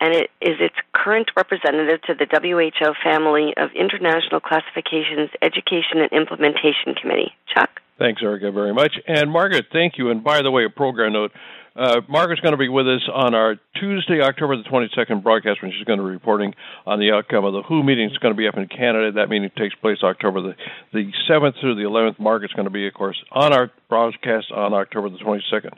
and 0.00 0.14
it 0.14 0.30
is 0.42 0.60
its 0.60 0.76
current 0.92 1.30
representative 1.36 2.02
to 2.02 2.14
the 2.14 2.26
WHO 2.28 2.92
family 3.02 3.54
of 3.56 3.70
International 3.74 4.40
Classifications 4.40 5.30
Education 5.40 6.04
and 6.04 6.12
Implementation 6.12 6.94
Committee. 6.94 7.32
Chuck? 7.52 7.80
Thanks, 7.98 8.22
Erica, 8.22 8.52
very 8.52 8.72
much. 8.72 8.92
And 9.08 9.30
Margaret, 9.30 9.66
thank 9.72 9.98
you. 9.98 10.10
And 10.10 10.22
by 10.22 10.42
the 10.42 10.50
way, 10.50 10.64
a 10.64 10.70
program 10.70 11.14
note 11.14 11.32
uh, 11.78 12.00
Margaret's 12.08 12.40
going 12.40 12.52
to 12.52 12.58
be 12.58 12.68
with 12.68 12.88
us 12.88 13.08
on 13.12 13.34
our 13.34 13.56
Tuesday, 13.80 14.20
October 14.20 14.56
the 14.56 14.64
22nd 14.64 15.22
broadcast 15.22 15.62
when 15.62 15.70
she's 15.70 15.84
going 15.84 15.98
to 16.00 16.04
be 16.04 16.10
reporting 16.10 16.54
on 16.84 16.98
the 16.98 17.12
outcome 17.12 17.44
of 17.44 17.52
the 17.52 17.62
WHO 17.62 17.84
meeting. 17.84 18.06
It's 18.06 18.18
going 18.18 18.34
to 18.34 18.36
be 18.36 18.48
up 18.48 18.56
in 18.56 18.66
Canada. 18.66 19.12
That 19.12 19.28
meeting 19.28 19.50
takes 19.56 19.76
place 19.76 19.98
October 20.02 20.40
the, 20.42 20.54
the 20.92 21.12
7th 21.30 21.60
through 21.60 21.76
the 21.76 21.82
11th. 21.82 22.18
Margaret's 22.18 22.54
going 22.54 22.64
to 22.64 22.70
be, 22.70 22.88
of 22.88 22.94
course, 22.94 23.16
on 23.30 23.52
our 23.52 23.70
broadcast 23.88 24.50
on 24.52 24.74
October 24.74 25.08
the 25.08 25.18
22nd. 25.18 25.72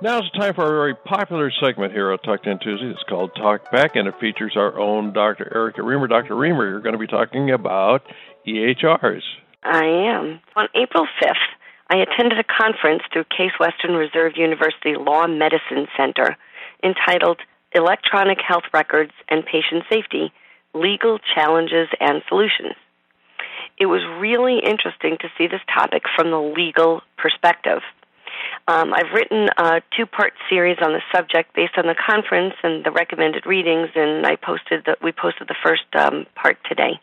Now 0.00 0.18
it's 0.18 0.30
time 0.32 0.54
for 0.54 0.64
a 0.64 0.68
very 0.68 0.94
popular 0.94 1.52
segment 1.62 1.92
here 1.92 2.12
at 2.12 2.24
Talk 2.24 2.42
10 2.42 2.58
Tuesday. 2.60 2.90
It's 2.90 3.02
called 3.08 3.30
Talk 3.36 3.70
Back, 3.70 3.94
and 3.94 4.08
it 4.08 4.14
features 4.20 4.54
our 4.56 4.78
own 4.78 5.12
Dr. 5.12 5.52
Erica 5.54 5.80
Remer. 5.80 6.08
Dr. 6.08 6.34
Remer, 6.34 6.70
you're 6.70 6.80
going 6.80 6.94
to 6.94 6.98
be 6.98 7.06
talking 7.06 7.50
about 7.52 8.02
EHRs. 8.46 9.22
I 9.62 9.84
am. 9.84 10.40
On 10.56 10.68
April 10.74 11.06
5th, 11.22 11.34
I 11.90 11.96
attended 11.96 12.38
a 12.38 12.44
conference 12.44 13.02
through 13.12 13.24
Case 13.24 13.52
Western 13.58 13.94
Reserve 13.94 14.32
University 14.36 14.94
Law 14.96 15.26
Medicine 15.26 15.86
Center 15.96 16.36
entitled 16.82 17.38
Electronic 17.72 18.38
Health 18.46 18.64
Records 18.72 19.12
and 19.28 19.44
Patient 19.44 19.84
Safety 19.90 20.32
Legal 20.74 21.18
Challenges 21.34 21.88
and 22.00 22.22
Solutions. 22.28 22.74
It 23.78 23.86
was 23.86 24.02
really 24.20 24.58
interesting 24.58 25.16
to 25.20 25.28
see 25.36 25.46
this 25.46 25.60
topic 25.72 26.04
from 26.14 26.30
the 26.30 26.40
legal 26.40 27.02
perspective. 27.16 27.80
Um, 28.68 28.92
I've 28.94 29.12
written 29.14 29.48
a 29.58 29.82
two 29.96 30.06
part 30.06 30.32
series 30.48 30.78
on 30.82 30.92
the 30.92 31.02
subject 31.14 31.54
based 31.54 31.76
on 31.76 31.86
the 31.86 31.94
conference 31.94 32.54
and 32.62 32.84
the 32.84 32.90
recommended 32.90 33.44
readings, 33.46 33.90
and 33.94 34.26
I 34.26 34.36
posted 34.36 34.84
the, 34.84 34.96
we 35.02 35.12
posted 35.12 35.48
the 35.48 35.56
first 35.62 35.84
um, 35.94 36.26
part 36.34 36.58
today. 36.68 37.00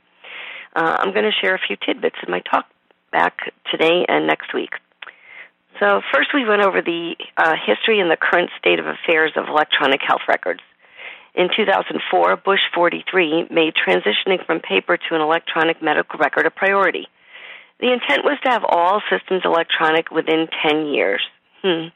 Uh, 0.75 0.97
I'm 0.99 1.11
going 1.11 1.25
to 1.25 1.31
share 1.31 1.55
a 1.55 1.59
few 1.59 1.75
tidbits 1.75 2.17
in 2.25 2.31
my 2.31 2.39
talk 2.41 2.65
back 3.11 3.53
today 3.71 4.05
and 4.07 4.27
next 4.27 4.53
week. 4.53 4.71
So, 5.79 6.01
first, 6.13 6.29
we 6.33 6.45
went 6.45 6.61
over 6.61 6.81
the 6.81 7.15
uh, 7.37 7.55
history 7.65 7.99
and 7.99 8.11
the 8.11 8.17
current 8.17 8.49
state 8.59 8.79
of 8.79 8.85
affairs 8.85 9.31
of 9.37 9.47
electronic 9.47 10.01
health 10.05 10.21
records. 10.27 10.59
In 11.35 11.47
2004, 11.55 12.35
Bush 12.37 12.59
43 12.73 13.47
made 13.49 13.73
transitioning 13.75 14.45
from 14.45 14.59
paper 14.59 14.97
to 14.97 15.15
an 15.15 15.21
electronic 15.21 15.81
medical 15.81 16.19
record 16.19 16.45
a 16.45 16.51
priority. 16.51 17.07
The 17.79 17.93
intent 17.93 18.25
was 18.25 18.37
to 18.43 18.49
have 18.49 18.65
all 18.67 19.01
systems 19.09 19.43
electronic 19.45 20.11
within 20.11 20.47
10 20.67 20.87
years. 20.87 21.21
Hmm. 21.63 21.87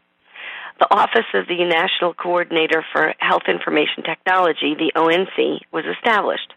The 0.80 0.88
Office 0.89 1.28
of 1.34 1.47
the 1.47 1.65
National 1.65 2.13
Coordinator 2.13 2.86
for 2.93 3.13
Health 3.19 3.43
Information 3.47 4.04
Technology, 4.04 4.76
the 4.76 4.93
ONC, 4.95 5.62
was 5.71 5.84
established. 5.86 6.53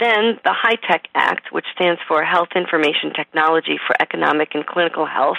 Then 0.00 0.38
the 0.44 0.54
High 0.54 0.76
Tech 0.88 1.08
Act, 1.14 1.52
which 1.52 1.66
stands 1.74 2.00
for 2.08 2.24
Health 2.24 2.48
Information 2.56 3.12
Technology 3.14 3.78
for 3.86 3.94
Economic 4.00 4.54
and 4.54 4.66
Clinical 4.66 5.06
Health, 5.06 5.38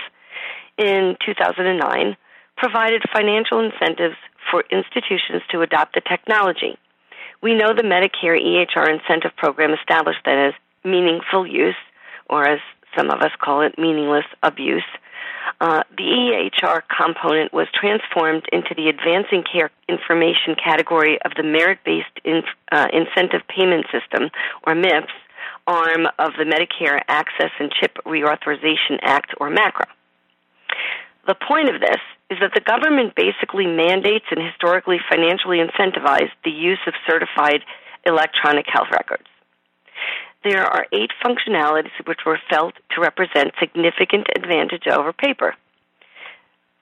in 0.77 1.15
2009 1.25 2.17
provided 2.57 3.01
financial 3.13 3.59
incentives 3.59 4.15
for 4.49 4.63
institutions 4.71 5.41
to 5.51 5.61
adopt 5.61 5.95
the 5.95 6.01
technology. 6.01 6.77
We 7.41 7.55
know 7.55 7.73
the 7.75 7.83
Medicare 7.83 8.39
EHR 8.39 8.89
incentive 8.89 9.35
program 9.37 9.73
established 9.73 10.21
that 10.25 10.37
as 10.37 10.53
meaningful 10.83 11.45
use, 11.47 11.75
or 12.29 12.47
as 12.47 12.59
some 12.97 13.09
of 13.09 13.21
us 13.21 13.31
call 13.41 13.61
it, 13.61 13.77
meaningless 13.77 14.25
abuse, 14.43 14.85
uh, 15.61 15.83
the 15.97 16.03
EHR 16.03 16.81
component 16.89 17.53
was 17.53 17.67
transformed 17.73 18.43
into 18.51 18.73
the 18.75 18.89
Advancing 18.89 19.43
Care 19.43 19.71
Information 19.87 20.55
category 20.55 21.19
of 21.23 21.31
the 21.35 21.43
Merit 21.43 21.79
Based 21.85 22.07
uh, 22.71 22.87
Incentive 22.91 23.41
Payment 23.47 23.85
System, 23.91 24.29
or 24.65 24.73
MIPS, 24.73 25.11
arm 25.67 26.07
of 26.19 26.33
the 26.37 26.43
Medicare 26.43 26.99
Access 27.07 27.51
and 27.59 27.71
Chip 27.71 27.97
Reauthorization 28.05 28.99
Act, 29.01 29.33
or 29.39 29.49
MACRA. 29.49 29.87
The 31.27 31.35
point 31.35 31.69
of 31.73 31.79
this 31.79 32.01
is 32.29 32.39
that 32.41 32.51
the 32.53 32.61
government 32.61 33.15
basically 33.15 33.67
mandates 33.67 34.25
and 34.31 34.41
historically 34.41 34.99
financially 35.09 35.59
incentivized 35.59 36.35
the 36.43 36.51
use 36.51 36.79
of 36.87 36.93
certified 37.07 37.61
electronic 38.05 38.65
health 38.67 38.89
records. 38.91 39.23
There 40.43 40.65
are 40.65 40.85
eight 40.91 41.11
functionalities 41.23 41.91
which 42.05 42.19
were 42.25 42.39
felt 42.49 42.73
to 42.91 43.01
represent 43.01 43.53
significant 43.59 44.27
advantage 44.35 44.87
over 44.91 45.13
paper. 45.13 45.55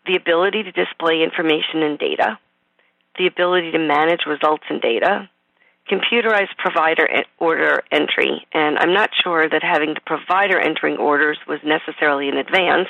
The 0.08 0.16
ability 0.16 0.64
to 0.64 0.72
display 0.72 1.22
information 1.22 1.84
and 1.84 2.00
data, 2.00 2.40
the 3.18 3.28
ability 3.28 3.72
to 3.72 3.80
manage 3.80 4.22
results 4.26 4.64
and 4.70 4.82
data, 4.82 5.30
computerized 5.90 6.58
provider 6.58 7.08
order 7.38 7.84
entry, 7.92 8.46
and 8.54 8.78
I'm 8.80 8.94
not 8.94 9.10
sure 9.24 9.48
that 9.48 9.64
having 9.64 9.94
the 9.94 10.02
provider 10.06 10.60
entering 10.60 10.98
orders 10.98 11.38
was 11.48 11.60
necessarily 11.64 12.30
in 12.30 12.38
advance, 12.38 12.88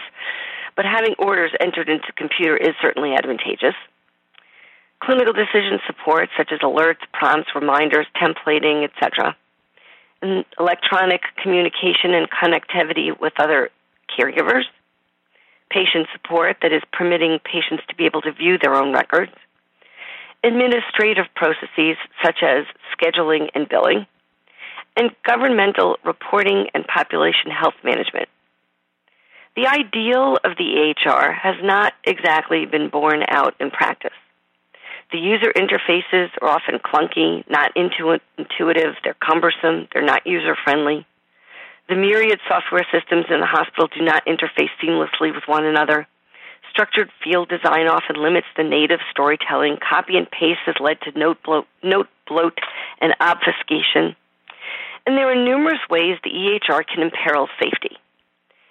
but 0.75 0.85
having 0.85 1.15
orders 1.17 1.51
entered 1.59 1.89
into 1.89 2.13
computer 2.15 2.55
is 2.55 2.75
certainly 2.81 3.13
advantageous. 3.13 3.75
Clinical 5.03 5.33
decision 5.33 5.79
support, 5.87 6.29
such 6.37 6.51
as 6.53 6.59
alerts, 6.59 7.01
prompts, 7.11 7.49
reminders, 7.55 8.05
templating, 8.15 8.85
etc. 8.85 9.35
Electronic 10.59 11.21
communication 11.41 12.13
and 12.13 12.27
connectivity 12.29 13.17
with 13.19 13.33
other 13.39 13.69
caregivers. 14.17 14.63
Patient 15.69 16.07
support, 16.13 16.57
that 16.61 16.73
is 16.73 16.81
permitting 16.91 17.39
patients 17.43 17.83
to 17.89 17.95
be 17.95 18.05
able 18.05 18.21
to 18.21 18.31
view 18.31 18.57
their 18.61 18.75
own 18.75 18.93
records 18.93 19.31
administrative 20.43 21.25
processes 21.35 21.97
such 22.23 22.39
as 22.41 22.65
scheduling 22.97 23.49
and 23.53 23.69
billing, 23.69 24.05
and 24.97 25.11
governmental 25.25 25.97
reporting 26.03 26.67
and 26.73 26.85
population 26.87 27.51
health 27.51 27.75
management. 27.83 28.27
The 29.55 29.67
ideal 29.67 30.37
of 30.43 30.57
the 30.57 30.93
EHR 31.05 31.37
has 31.37 31.55
not 31.61 31.93
exactly 32.05 32.65
been 32.65 32.89
borne 32.89 33.23
out 33.29 33.55
in 33.59 33.69
practice. 33.69 34.11
The 35.11 35.19
user 35.19 35.51
interfaces 35.51 36.29
are 36.41 36.49
often 36.49 36.79
clunky, 36.79 37.43
not 37.49 37.75
intuitive, 37.75 38.95
they're 39.03 39.15
cumbersome, 39.15 39.87
they're 39.91 40.05
not 40.05 40.25
user 40.25 40.55
friendly. 40.63 41.05
The 41.89 41.95
myriad 41.95 42.39
software 42.47 42.87
systems 42.93 43.25
in 43.29 43.41
the 43.41 43.45
hospital 43.45 43.87
do 43.87 44.01
not 44.05 44.25
interface 44.25 44.71
seamlessly 44.81 45.35
with 45.35 45.43
one 45.47 45.65
another. 45.65 46.07
Structured 46.71 47.09
field 47.21 47.49
design 47.49 47.87
often 47.89 48.23
limits 48.23 48.47
the 48.55 48.63
native 48.63 49.01
storytelling. 49.11 49.77
Copy 49.77 50.15
and 50.15 50.31
paste 50.31 50.63
has 50.65 50.75
led 50.79 51.01
to 51.01 51.19
note 51.19 51.37
bloat, 51.43 51.67
note 51.83 52.07
bloat 52.25 52.57
and 53.01 53.13
obfuscation. 53.19 54.15
And 55.05 55.17
there 55.17 55.29
are 55.29 55.35
numerous 55.35 55.81
ways 55.89 56.17
the 56.23 56.29
EHR 56.29 56.83
can 56.87 57.03
imperil 57.03 57.49
safety. 57.61 57.97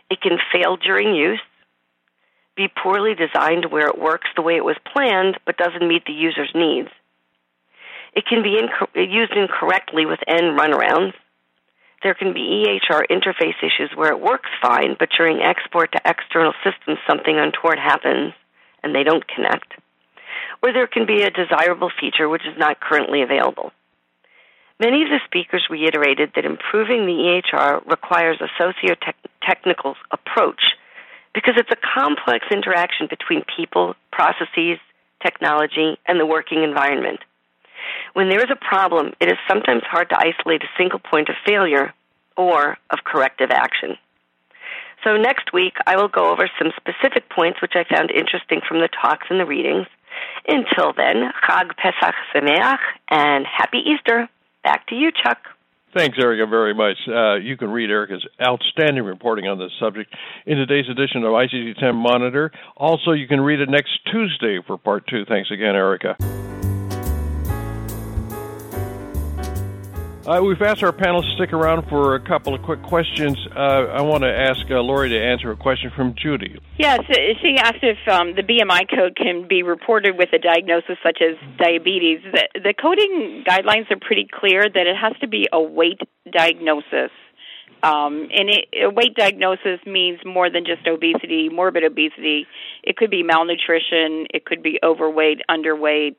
It 0.09 0.22
can 0.22 0.38
fail 0.50 0.76
during 0.79 1.14
use, 1.14 1.40
be 2.56 2.68
poorly 2.68 3.14
designed 3.14 3.66
where 3.70 3.88
it 3.88 3.98
works 3.98 4.28
the 4.36 4.42
way 4.42 4.56
it 4.56 4.64
was 4.64 4.76
planned 4.92 5.38
but 5.46 5.56
doesn't 5.56 5.86
meet 5.86 6.04
the 6.04 6.12
user's 6.12 6.50
needs. 6.54 6.88
It 8.12 8.26
can 8.26 8.42
be 8.42 8.60
inc- 8.60 9.10
used 9.10 9.32
incorrectly 9.32 10.04
with 10.04 10.18
end 10.26 10.58
runarounds 10.58 11.14
there 12.02 12.14
can 12.14 12.32
be 12.32 12.64
EHR 12.66 13.02
interface 13.10 13.58
issues 13.62 13.90
where 13.94 14.10
it 14.10 14.20
works 14.20 14.48
fine, 14.62 14.96
but 14.98 15.10
during 15.16 15.42
export 15.42 15.92
to 15.92 16.00
external 16.04 16.54
systems, 16.64 16.98
something 17.06 17.38
untoward 17.38 17.78
happens 17.78 18.32
and 18.82 18.94
they 18.94 19.02
don't 19.02 19.26
connect. 19.28 19.74
Or 20.62 20.72
there 20.72 20.86
can 20.86 21.06
be 21.06 21.22
a 21.22 21.30
desirable 21.30 21.90
feature 22.00 22.28
which 22.28 22.46
is 22.46 22.56
not 22.58 22.80
currently 22.80 23.22
available. 23.22 23.72
Many 24.78 25.02
of 25.02 25.10
the 25.10 25.20
speakers 25.26 25.66
reiterated 25.68 26.32
that 26.34 26.46
improving 26.46 27.04
the 27.04 27.42
EHR 27.52 27.86
requires 27.86 28.40
a 28.40 28.48
socio-technical 28.56 29.94
approach 30.10 30.62
because 31.35 31.55
it's 31.57 31.71
a 31.71 31.99
complex 31.99 32.47
interaction 32.51 33.07
between 33.09 33.43
people, 33.57 33.95
processes, 34.12 34.79
technology, 35.23 35.99
and 36.07 36.19
the 36.19 36.27
working 36.27 36.62
environment. 36.62 37.21
When 38.14 38.29
there 38.29 38.40
is 38.40 38.51
a 38.51 38.57
problem, 38.57 39.12
it 39.21 39.29
is 39.29 39.38
sometimes 39.49 39.83
hard 39.85 40.09
to 40.11 40.19
isolate 40.19 40.62
a 40.62 40.77
single 40.77 40.99
point 40.99 41.29
of 41.29 41.37
failure 41.47 41.93
or 42.37 42.79
of 42.90 43.05
corrective 43.05 43.51
action. 43.51 43.97
So 45.05 45.16
next 45.16 45.53
week, 45.53 45.75
I 45.87 45.97
will 45.97 46.09
go 46.09 46.31
over 46.31 46.51
some 46.59 46.73
specific 46.77 47.31
points 47.31 47.62
which 47.62 47.73
I 47.75 47.85
found 47.85 48.11
interesting 48.11 48.61
from 48.66 48.81
the 48.81 48.88
talks 48.88 49.27
and 49.31 49.40
the 49.40 49.47
readings. 49.47 49.87
Until 50.47 50.93
then, 50.93 51.33
Chag 51.49 51.77
Pesach 51.77 52.14
Sameach 52.35 52.81
and 53.09 53.47
Happy 53.47 53.79
Easter. 53.79 54.29
Back 54.62 54.87
to 54.88 54.95
you, 54.95 55.11
Chuck. 55.11 55.38
Thanks, 55.96 56.16
Erica, 56.20 56.48
very 56.48 56.72
much. 56.72 56.96
Uh, 57.09 57.35
you 57.35 57.57
can 57.57 57.70
read 57.70 57.90
Erica's 57.90 58.24
outstanding 58.40 59.03
reporting 59.03 59.48
on 59.48 59.59
this 59.59 59.72
subject 59.81 60.14
in 60.46 60.57
today's 60.57 60.88
edition 60.88 61.24
of 61.24 61.33
ICD 61.33 61.79
10 61.81 61.96
Monitor. 61.96 62.53
Also, 62.76 63.11
you 63.11 63.26
can 63.26 63.40
read 63.40 63.61
it 63.61 63.68
next 63.68 63.98
Tuesday 64.12 64.61
for 64.64 64.79
part 64.79 65.07
two. 65.09 65.24
Thanks 65.24 65.50
again, 65.50 65.74
Erica. 65.74 66.16
Uh, 70.31 70.40
we've 70.40 70.62
asked 70.62 70.85
our 70.85 70.93
panelists 70.93 71.29
to 71.29 71.35
stick 71.43 71.53
around 71.53 71.88
for 71.88 72.14
a 72.14 72.21
couple 72.21 72.55
of 72.55 72.62
quick 72.62 72.81
questions. 72.85 73.37
Uh, 73.51 73.90
I 73.90 74.01
want 74.03 74.23
to 74.23 74.31
ask 74.31 74.61
uh, 74.71 74.79
Lori 74.79 75.09
to 75.09 75.21
answer 75.21 75.51
a 75.51 75.57
question 75.57 75.90
from 75.97 76.14
Judy. 76.14 76.57
Yes, 76.79 77.01
she 77.43 77.57
asked 77.59 77.83
if 77.83 77.99
um, 78.07 78.37
the 78.37 78.43
BMI 78.43 78.88
code 78.95 79.16
can 79.16 79.49
be 79.49 79.64
reported 79.64 80.16
with 80.16 80.29
a 80.33 80.38
diagnosis 80.38 80.99
such 81.03 81.19
as 81.21 81.37
diabetes. 81.59 82.21
The, 82.33 82.61
the 82.62 82.75
coding 82.81 83.43
guidelines 83.45 83.90
are 83.90 83.99
pretty 84.01 84.29
clear 84.33 84.71
that 84.73 84.87
it 84.87 84.95
has 84.95 85.19
to 85.21 85.27
be 85.27 85.49
a 85.53 85.61
weight 85.61 85.99
diagnosis. 86.31 87.11
Um, 87.83 88.29
and 88.31 88.51
it, 88.51 88.69
a 88.85 88.90
weight 88.90 89.16
diagnosis 89.16 89.81
means 89.85 90.21
more 90.25 90.49
than 90.49 90.64
just 90.64 90.87
obesity, 90.87 91.49
morbid 91.49 91.83
obesity. 91.83 92.47
It 92.85 92.97
could 92.97 93.11
be 93.11 93.25
malnutrition, 93.25 94.27
it 94.33 94.45
could 94.45 94.62
be 94.62 94.79
overweight, 94.81 95.40
underweight, 95.51 96.19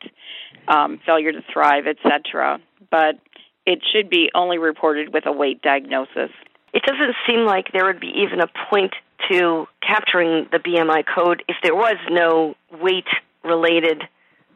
um, 0.68 1.00
failure 1.06 1.32
to 1.32 1.40
thrive, 1.54 1.86
etc. 1.88 2.60
But 2.90 3.16
it 3.72 3.80
should 3.92 4.10
be 4.10 4.30
only 4.36 4.58
reported 4.58 5.14
with 5.14 5.26
a 5.26 5.32
weight 5.32 5.62
diagnosis. 5.62 6.32
It 6.74 6.84
doesn't 6.84 7.16
seem 7.28 7.46
like 7.46 7.72
there 7.74 7.86
would 7.86 8.00
be 8.00 8.14
even 8.24 8.40
a 8.40 8.48
point 8.70 8.94
to 9.30 9.68
capturing 9.86 10.48
the 10.52 10.58
BMI 10.58 11.04
code 11.06 11.44
if 11.48 11.58
there 11.64 11.76
was 11.76 11.98
no 12.10 12.56
weight 12.82 13.08
related 13.44 14.04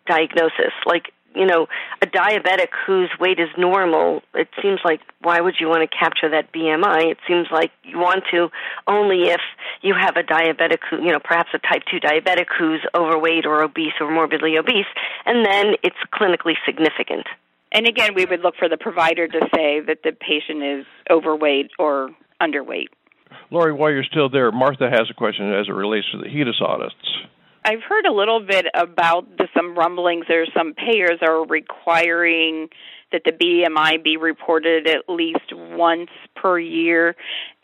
diagnosis. 0.07 0.73
Like, 0.85 1.11
you 1.35 1.45
know, 1.45 1.67
a 2.01 2.07
diabetic 2.07 2.69
whose 2.87 3.09
weight 3.19 3.39
is 3.39 3.49
normal, 3.57 4.21
it 4.33 4.47
seems 4.61 4.79
like 4.85 5.01
why 5.21 5.41
would 5.41 5.55
you 5.59 5.67
want 5.67 5.89
to 5.89 5.97
capture 5.97 6.29
that 6.29 6.53
BMI? 6.53 7.11
It 7.11 7.17
seems 7.27 7.47
like 7.51 7.71
you 7.83 7.97
want 7.99 8.23
to 8.31 8.49
only 8.87 9.29
if 9.29 9.41
you 9.81 9.93
have 9.99 10.15
a 10.15 10.23
diabetic 10.23 10.79
who, 10.89 11.03
you 11.03 11.11
know, 11.11 11.19
perhaps 11.19 11.49
a 11.53 11.59
type 11.59 11.83
2 11.91 11.99
diabetic 11.99 12.45
who's 12.57 12.81
overweight 12.95 13.45
or 13.45 13.63
obese 13.63 13.93
or 13.99 14.09
morbidly 14.09 14.57
obese, 14.57 14.87
and 15.25 15.45
then 15.45 15.75
it's 15.83 15.97
clinically 16.13 16.55
significant. 16.65 17.27
And 17.75 17.87
again, 17.87 18.13
we 18.15 18.23
would 18.23 18.39
look 18.39 18.55
for 18.57 18.69
the 18.69 18.77
provider 18.77 19.27
to 19.27 19.39
say 19.53 19.81
that 19.81 19.97
the 20.01 20.13
patient 20.13 20.63
is 20.63 20.85
overweight 21.11 21.71
or 21.77 22.09
underweight. 22.41 22.87
Lori, 23.51 23.73
while 23.73 23.91
you're 23.91 24.05
still 24.05 24.29
there, 24.29 24.49
Martha 24.49 24.89
has 24.89 25.09
a 25.11 25.13
question 25.13 25.51
as 25.51 25.67
it 25.67 25.73
relates 25.73 26.07
to 26.13 26.19
the 26.19 26.29
HEDIS 26.29 26.61
audits. 26.61 26.95
I've 27.65 27.81
heard 27.81 28.05
a 28.05 28.13
little 28.13 28.39
bit 28.39 28.65
about 28.73 29.37
the, 29.37 29.49
some 29.53 29.75
rumblings. 29.77 30.23
There 30.29 30.45
some 30.55 30.73
payers 30.73 31.19
are 31.21 31.45
requiring 31.45 32.69
that 33.11 33.23
the 33.25 33.33
BMI 33.33 34.01
be 34.01 34.15
reported 34.15 34.87
at 34.87 35.13
least 35.13 35.51
once 35.51 36.09
per 36.33 36.57
year, 36.57 37.13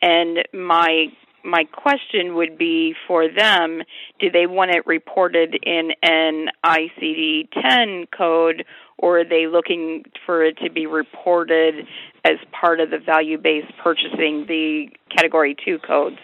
and 0.02 0.40
my 0.54 1.06
my 1.44 1.64
question 1.66 2.36
would 2.36 2.58
be 2.58 2.94
for 3.08 3.28
them: 3.28 3.84
Do 4.20 4.30
they 4.30 4.48
want 4.48 4.72
it 4.72 4.86
reported 4.86 5.58
in 5.64 5.92
an 6.04 6.48
ICD-10 6.66 8.08
code, 8.16 8.66
or 8.98 9.20
are 9.20 9.26
they 9.26 9.48
looking 9.48 10.04
for 10.26 10.44
it 10.44 10.58
to 10.64 10.72
be 10.72 10.86
reported 10.86 11.86
as 12.24 12.38
part 12.52 12.80
of 12.80 12.90
the 12.90 13.00
value 13.00 13.38
based 13.38 13.72
purchasing, 13.84 14.46
the 14.48 14.88
category 15.16 15.56
two 15.66 15.80
codes 15.80 16.20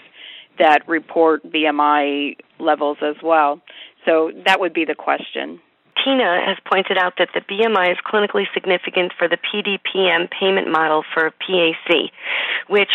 that 0.60 0.88
report 0.88 1.44
BMI 1.52 2.38
levels 2.60 2.98
as 3.02 3.16
well? 3.24 3.62
So 4.06 4.32
that 4.46 4.60
would 4.60 4.74
be 4.74 4.86
the 4.86 4.96
question. 4.96 5.60
Tina 6.08 6.40
has 6.46 6.56
pointed 6.64 6.98
out 6.98 7.16
that 7.18 7.30
the 7.34 7.42
BMI 7.42 7.92
is 7.92 7.98
clinically 8.08 8.46
significant 8.54 9.12
for 9.18 9.28
the 9.28 9.36
PDPM 9.36 10.32
payment 10.32 10.72
model 10.72 11.04
for 11.14 11.32
PAC, 11.32 12.12
which 12.70 12.92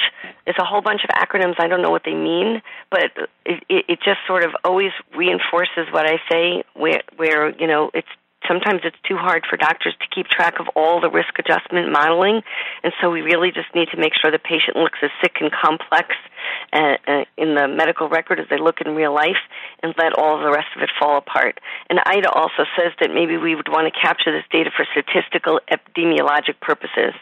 is 0.46 0.54
a 0.58 0.64
whole 0.64 0.80
bunch 0.80 1.02
of 1.04 1.10
acronyms. 1.10 1.56
I 1.58 1.68
don't 1.68 1.82
know 1.82 1.90
what 1.90 2.02
they 2.06 2.14
mean, 2.14 2.62
but 2.90 3.12
it, 3.44 3.62
it 3.68 3.98
just 4.02 4.20
sort 4.26 4.44
of 4.44 4.52
always 4.64 4.92
reinforces 5.14 5.92
what 5.92 6.06
I 6.06 6.20
say, 6.30 6.64
where, 6.72 7.02
where 7.16 7.50
you 7.60 7.66
know 7.66 7.90
it's 7.92 8.08
sometimes 8.48 8.80
it's 8.84 8.96
too 9.06 9.16
hard 9.16 9.44
for 9.48 9.56
doctors 9.56 9.94
to 10.00 10.06
keep 10.14 10.26
track 10.28 10.60
of 10.60 10.66
all 10.74 11.00
the 11.00 11.10
risk 11.10 11.38
adjustment 11.38 11.92
modeling, 11.92 12.42
and 12.82 12.92
so 13.00 13.10
we 13.10 13.20
really 13.22 13.50
just 13.52 13.74
need 13.74 13.88
to 13.92 13.98
make 13.98 14.12
sure 14.14 14.30
the 14.30 14.38
patient 14.38 14.76
looks 14.76 14.98
as 15.02 15.10
sick 15.22 15.36
and 15.40 15.50
complex 15.50 16.14
uh, 16.72 16.96
uh, 17.06 17.24
in 17.36 17.54
the 17.54 17.68
medical 17.68 18.08
record 18.08 18.40
as 18.40 18.46
they 18.50 18.58
look 18.58 18.80
in 18.80 18.94
real 18.94 19.14
life, 19.14 19.40
and 19.82 19.94
let 19.98 20.12
all 20.18 20.38
the 20.42 20.50
rest 20.50 20.68
of 20.76 20.82
it 20.82 20.90
fall 20.98 21.18
apart. 21.18 21.60
And 21.90 22.00
IDA 22.04 22.30
also 22.30 22.64
says 22.76 22.92
that 23.00 23.12
maybe 23.12 23.36
we 23.36 23.54
would 23.54 23.68
want 23.68 23.92
to 23.92 24.00
capture 24.00 24.32
this 24.32 24.44
data 24.50 24.70
for 24.74 24.86
statistical 24.92 25.60
epidemiologic 25.70 26.60
purposes. 26.60 27.14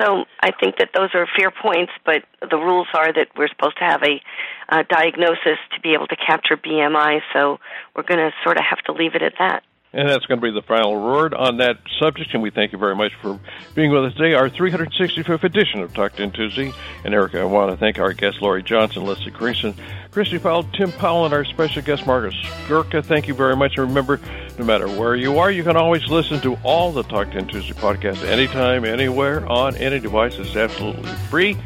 So 0.00 0.24
I 0.40 0.50
think 0.52 0.76
that 0.78 0.90
those 0.94 1.10
are 1.14 1.26
fair 1.36 1.50
points, 1.50 1.92
but 2.06 2.24
the 2.40 2.56
rules 2.56 2.88
are 2.94 3.12
that 3.12 3.28
we're 3.36 3.48
supposed 3.48 3.76
to 3.78 3.84
have 3.84 4.02
a 4.02 4.20
uh, 4.68 4.84
diagnosis 4.88 5.58
to 5.74 5.80
be 5.82 5.92
able 5.92 6.06
to 6.06 6.16
capture 6.16 6.56
BMI, 6.56 7.20
so 7.32 7.58
we're 7.94 8.04
going 8.04 8.18
to 8.20 8.30
sort 8.42 8.56
of 8.56 8.64
have 8.64 8.78
to 8.86 8.92
leave 8.92 9.14
it 9.14 9.22
at 9.22 9.34
that. 9.38 9.62
And 9.92 10.08
that's 10.08 10.24
going 10.26 10.40
to 10.40 10.44
be 10.44 10.52
the 10.52 10.62
final 10.62 10.94
word 10.94 11.34
on 11.34 11.56
that 11.56 11.78
subject. 11.98 12.32
And 12.32 12.42
we 12.42 12.50
thank 12.50 12.72
you 12.72 12.78
very 12.78 12.94
much 12.94 13.12
for 13.20 13.40
being 13.74 13.90
with 13.90 14.04
us 14.04 14.14
today, 14.14 14.34
our 14.34 14.48
365th 14.48 15.42
edition 15.42 15.80
of 15.80 15.92
Talk 15.92 16.14
10 16.14 16.30
Tuesday. 16.30 16.72
And 17.04 17.12
Erica, 17.12 17.40
I 17.40 17.44
want 17.44 17.72
to 17.72 17.76
thank 17.76 17.98
our 17.98 18.12
guests, 18.12 18.40
Lori 18.40 18.62
Johnson, 18.62 19.04
Leslie 19.04 19.32
Grayson, 19.32 19.74
Christy 20.12 20.38
Powell, 20.38 20.62
Tim 20.74 20.92
Powell, 20.92 21.24
and 21.24 21.34
our 21.34 21.44
special 21.44 21.82
guest, 21.82 22.06
Margaret 22.06 22.34
Skurka. 22.34 23.04
Thank 23.04 23.26
you 23.26 23.34
very 23.34 23.56
much. 23.56 23.78
And 23.78 23.88
remember, 23.88 24.20
no 24.58 24.64
matter 24.64 24.86
where 24.86 25.16
you 25.16 25.40
are, 25.40 25.50
you 25.50 25.64
can 25.64 25.76
always 25.76 26.06
listen 26.06 26.40
to 26.42 26.54
all 26.62 26.92
the 26.92 27.02
Talk 27.02 27.32
10 27.32 27.48
Tuesday 27.48 27.72
podcasts 27.72 28.24
anytime, 28.24 28.84
anywhere, 28.84 29.44
on 29.46 29.74
any 29.74 29.98
device. 29.98 30.36
It's 30.38 30.54
absolutely 30.54 31.10
free. 31.28 31.56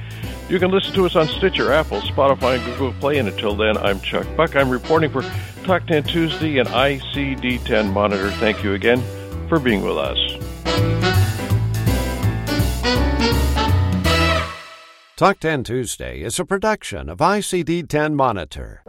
You 0.49 0.59
can 0.59 0.71
listen 0.71 0.93
to 0.95 1.07
us 1.07 1.17
on 1.17 1.27
Stitcher, 1.27 1.73
Apple, 1.73 2.03
Spotify, 2.03 2.57
and 2.57 2.65
Google 2.65 2.93
Play. 3.01 3.19
And 3.19 3.29
until 3.29 3.57
then, 3.57 3.79
I'm 3.79 3.99
Chuck 4.01 4.27
Buck. 4.37 4.55
I'm 4.55 4.69
reporting 4.69 5.11
for 5.11 5.23
Talk 5.65 5.87
10 5.87 6.03
Tuesday 6.05 6.59
and 6.59 6.69
ICD 6.69 7.65
10 7.65 7.91
Monitor. 7.91 8.31
Thank 8.33 8.63
you 8.63 8.75
again 8.75 9.03
for 9.49 9.59
being 9.59 9.83
with 9.83 9.97
us. 9.97 10.19
Talk 15.17 15.41
10 15.41 15.65
Tuesday 15.65 16.21
is 16.21 16.39
a 16.39 16.45
production 16.45 17.09
of 17.09 17.19
ICD 17.19 17.89
10 17.89 18.15
Monitor. 18.15 18.83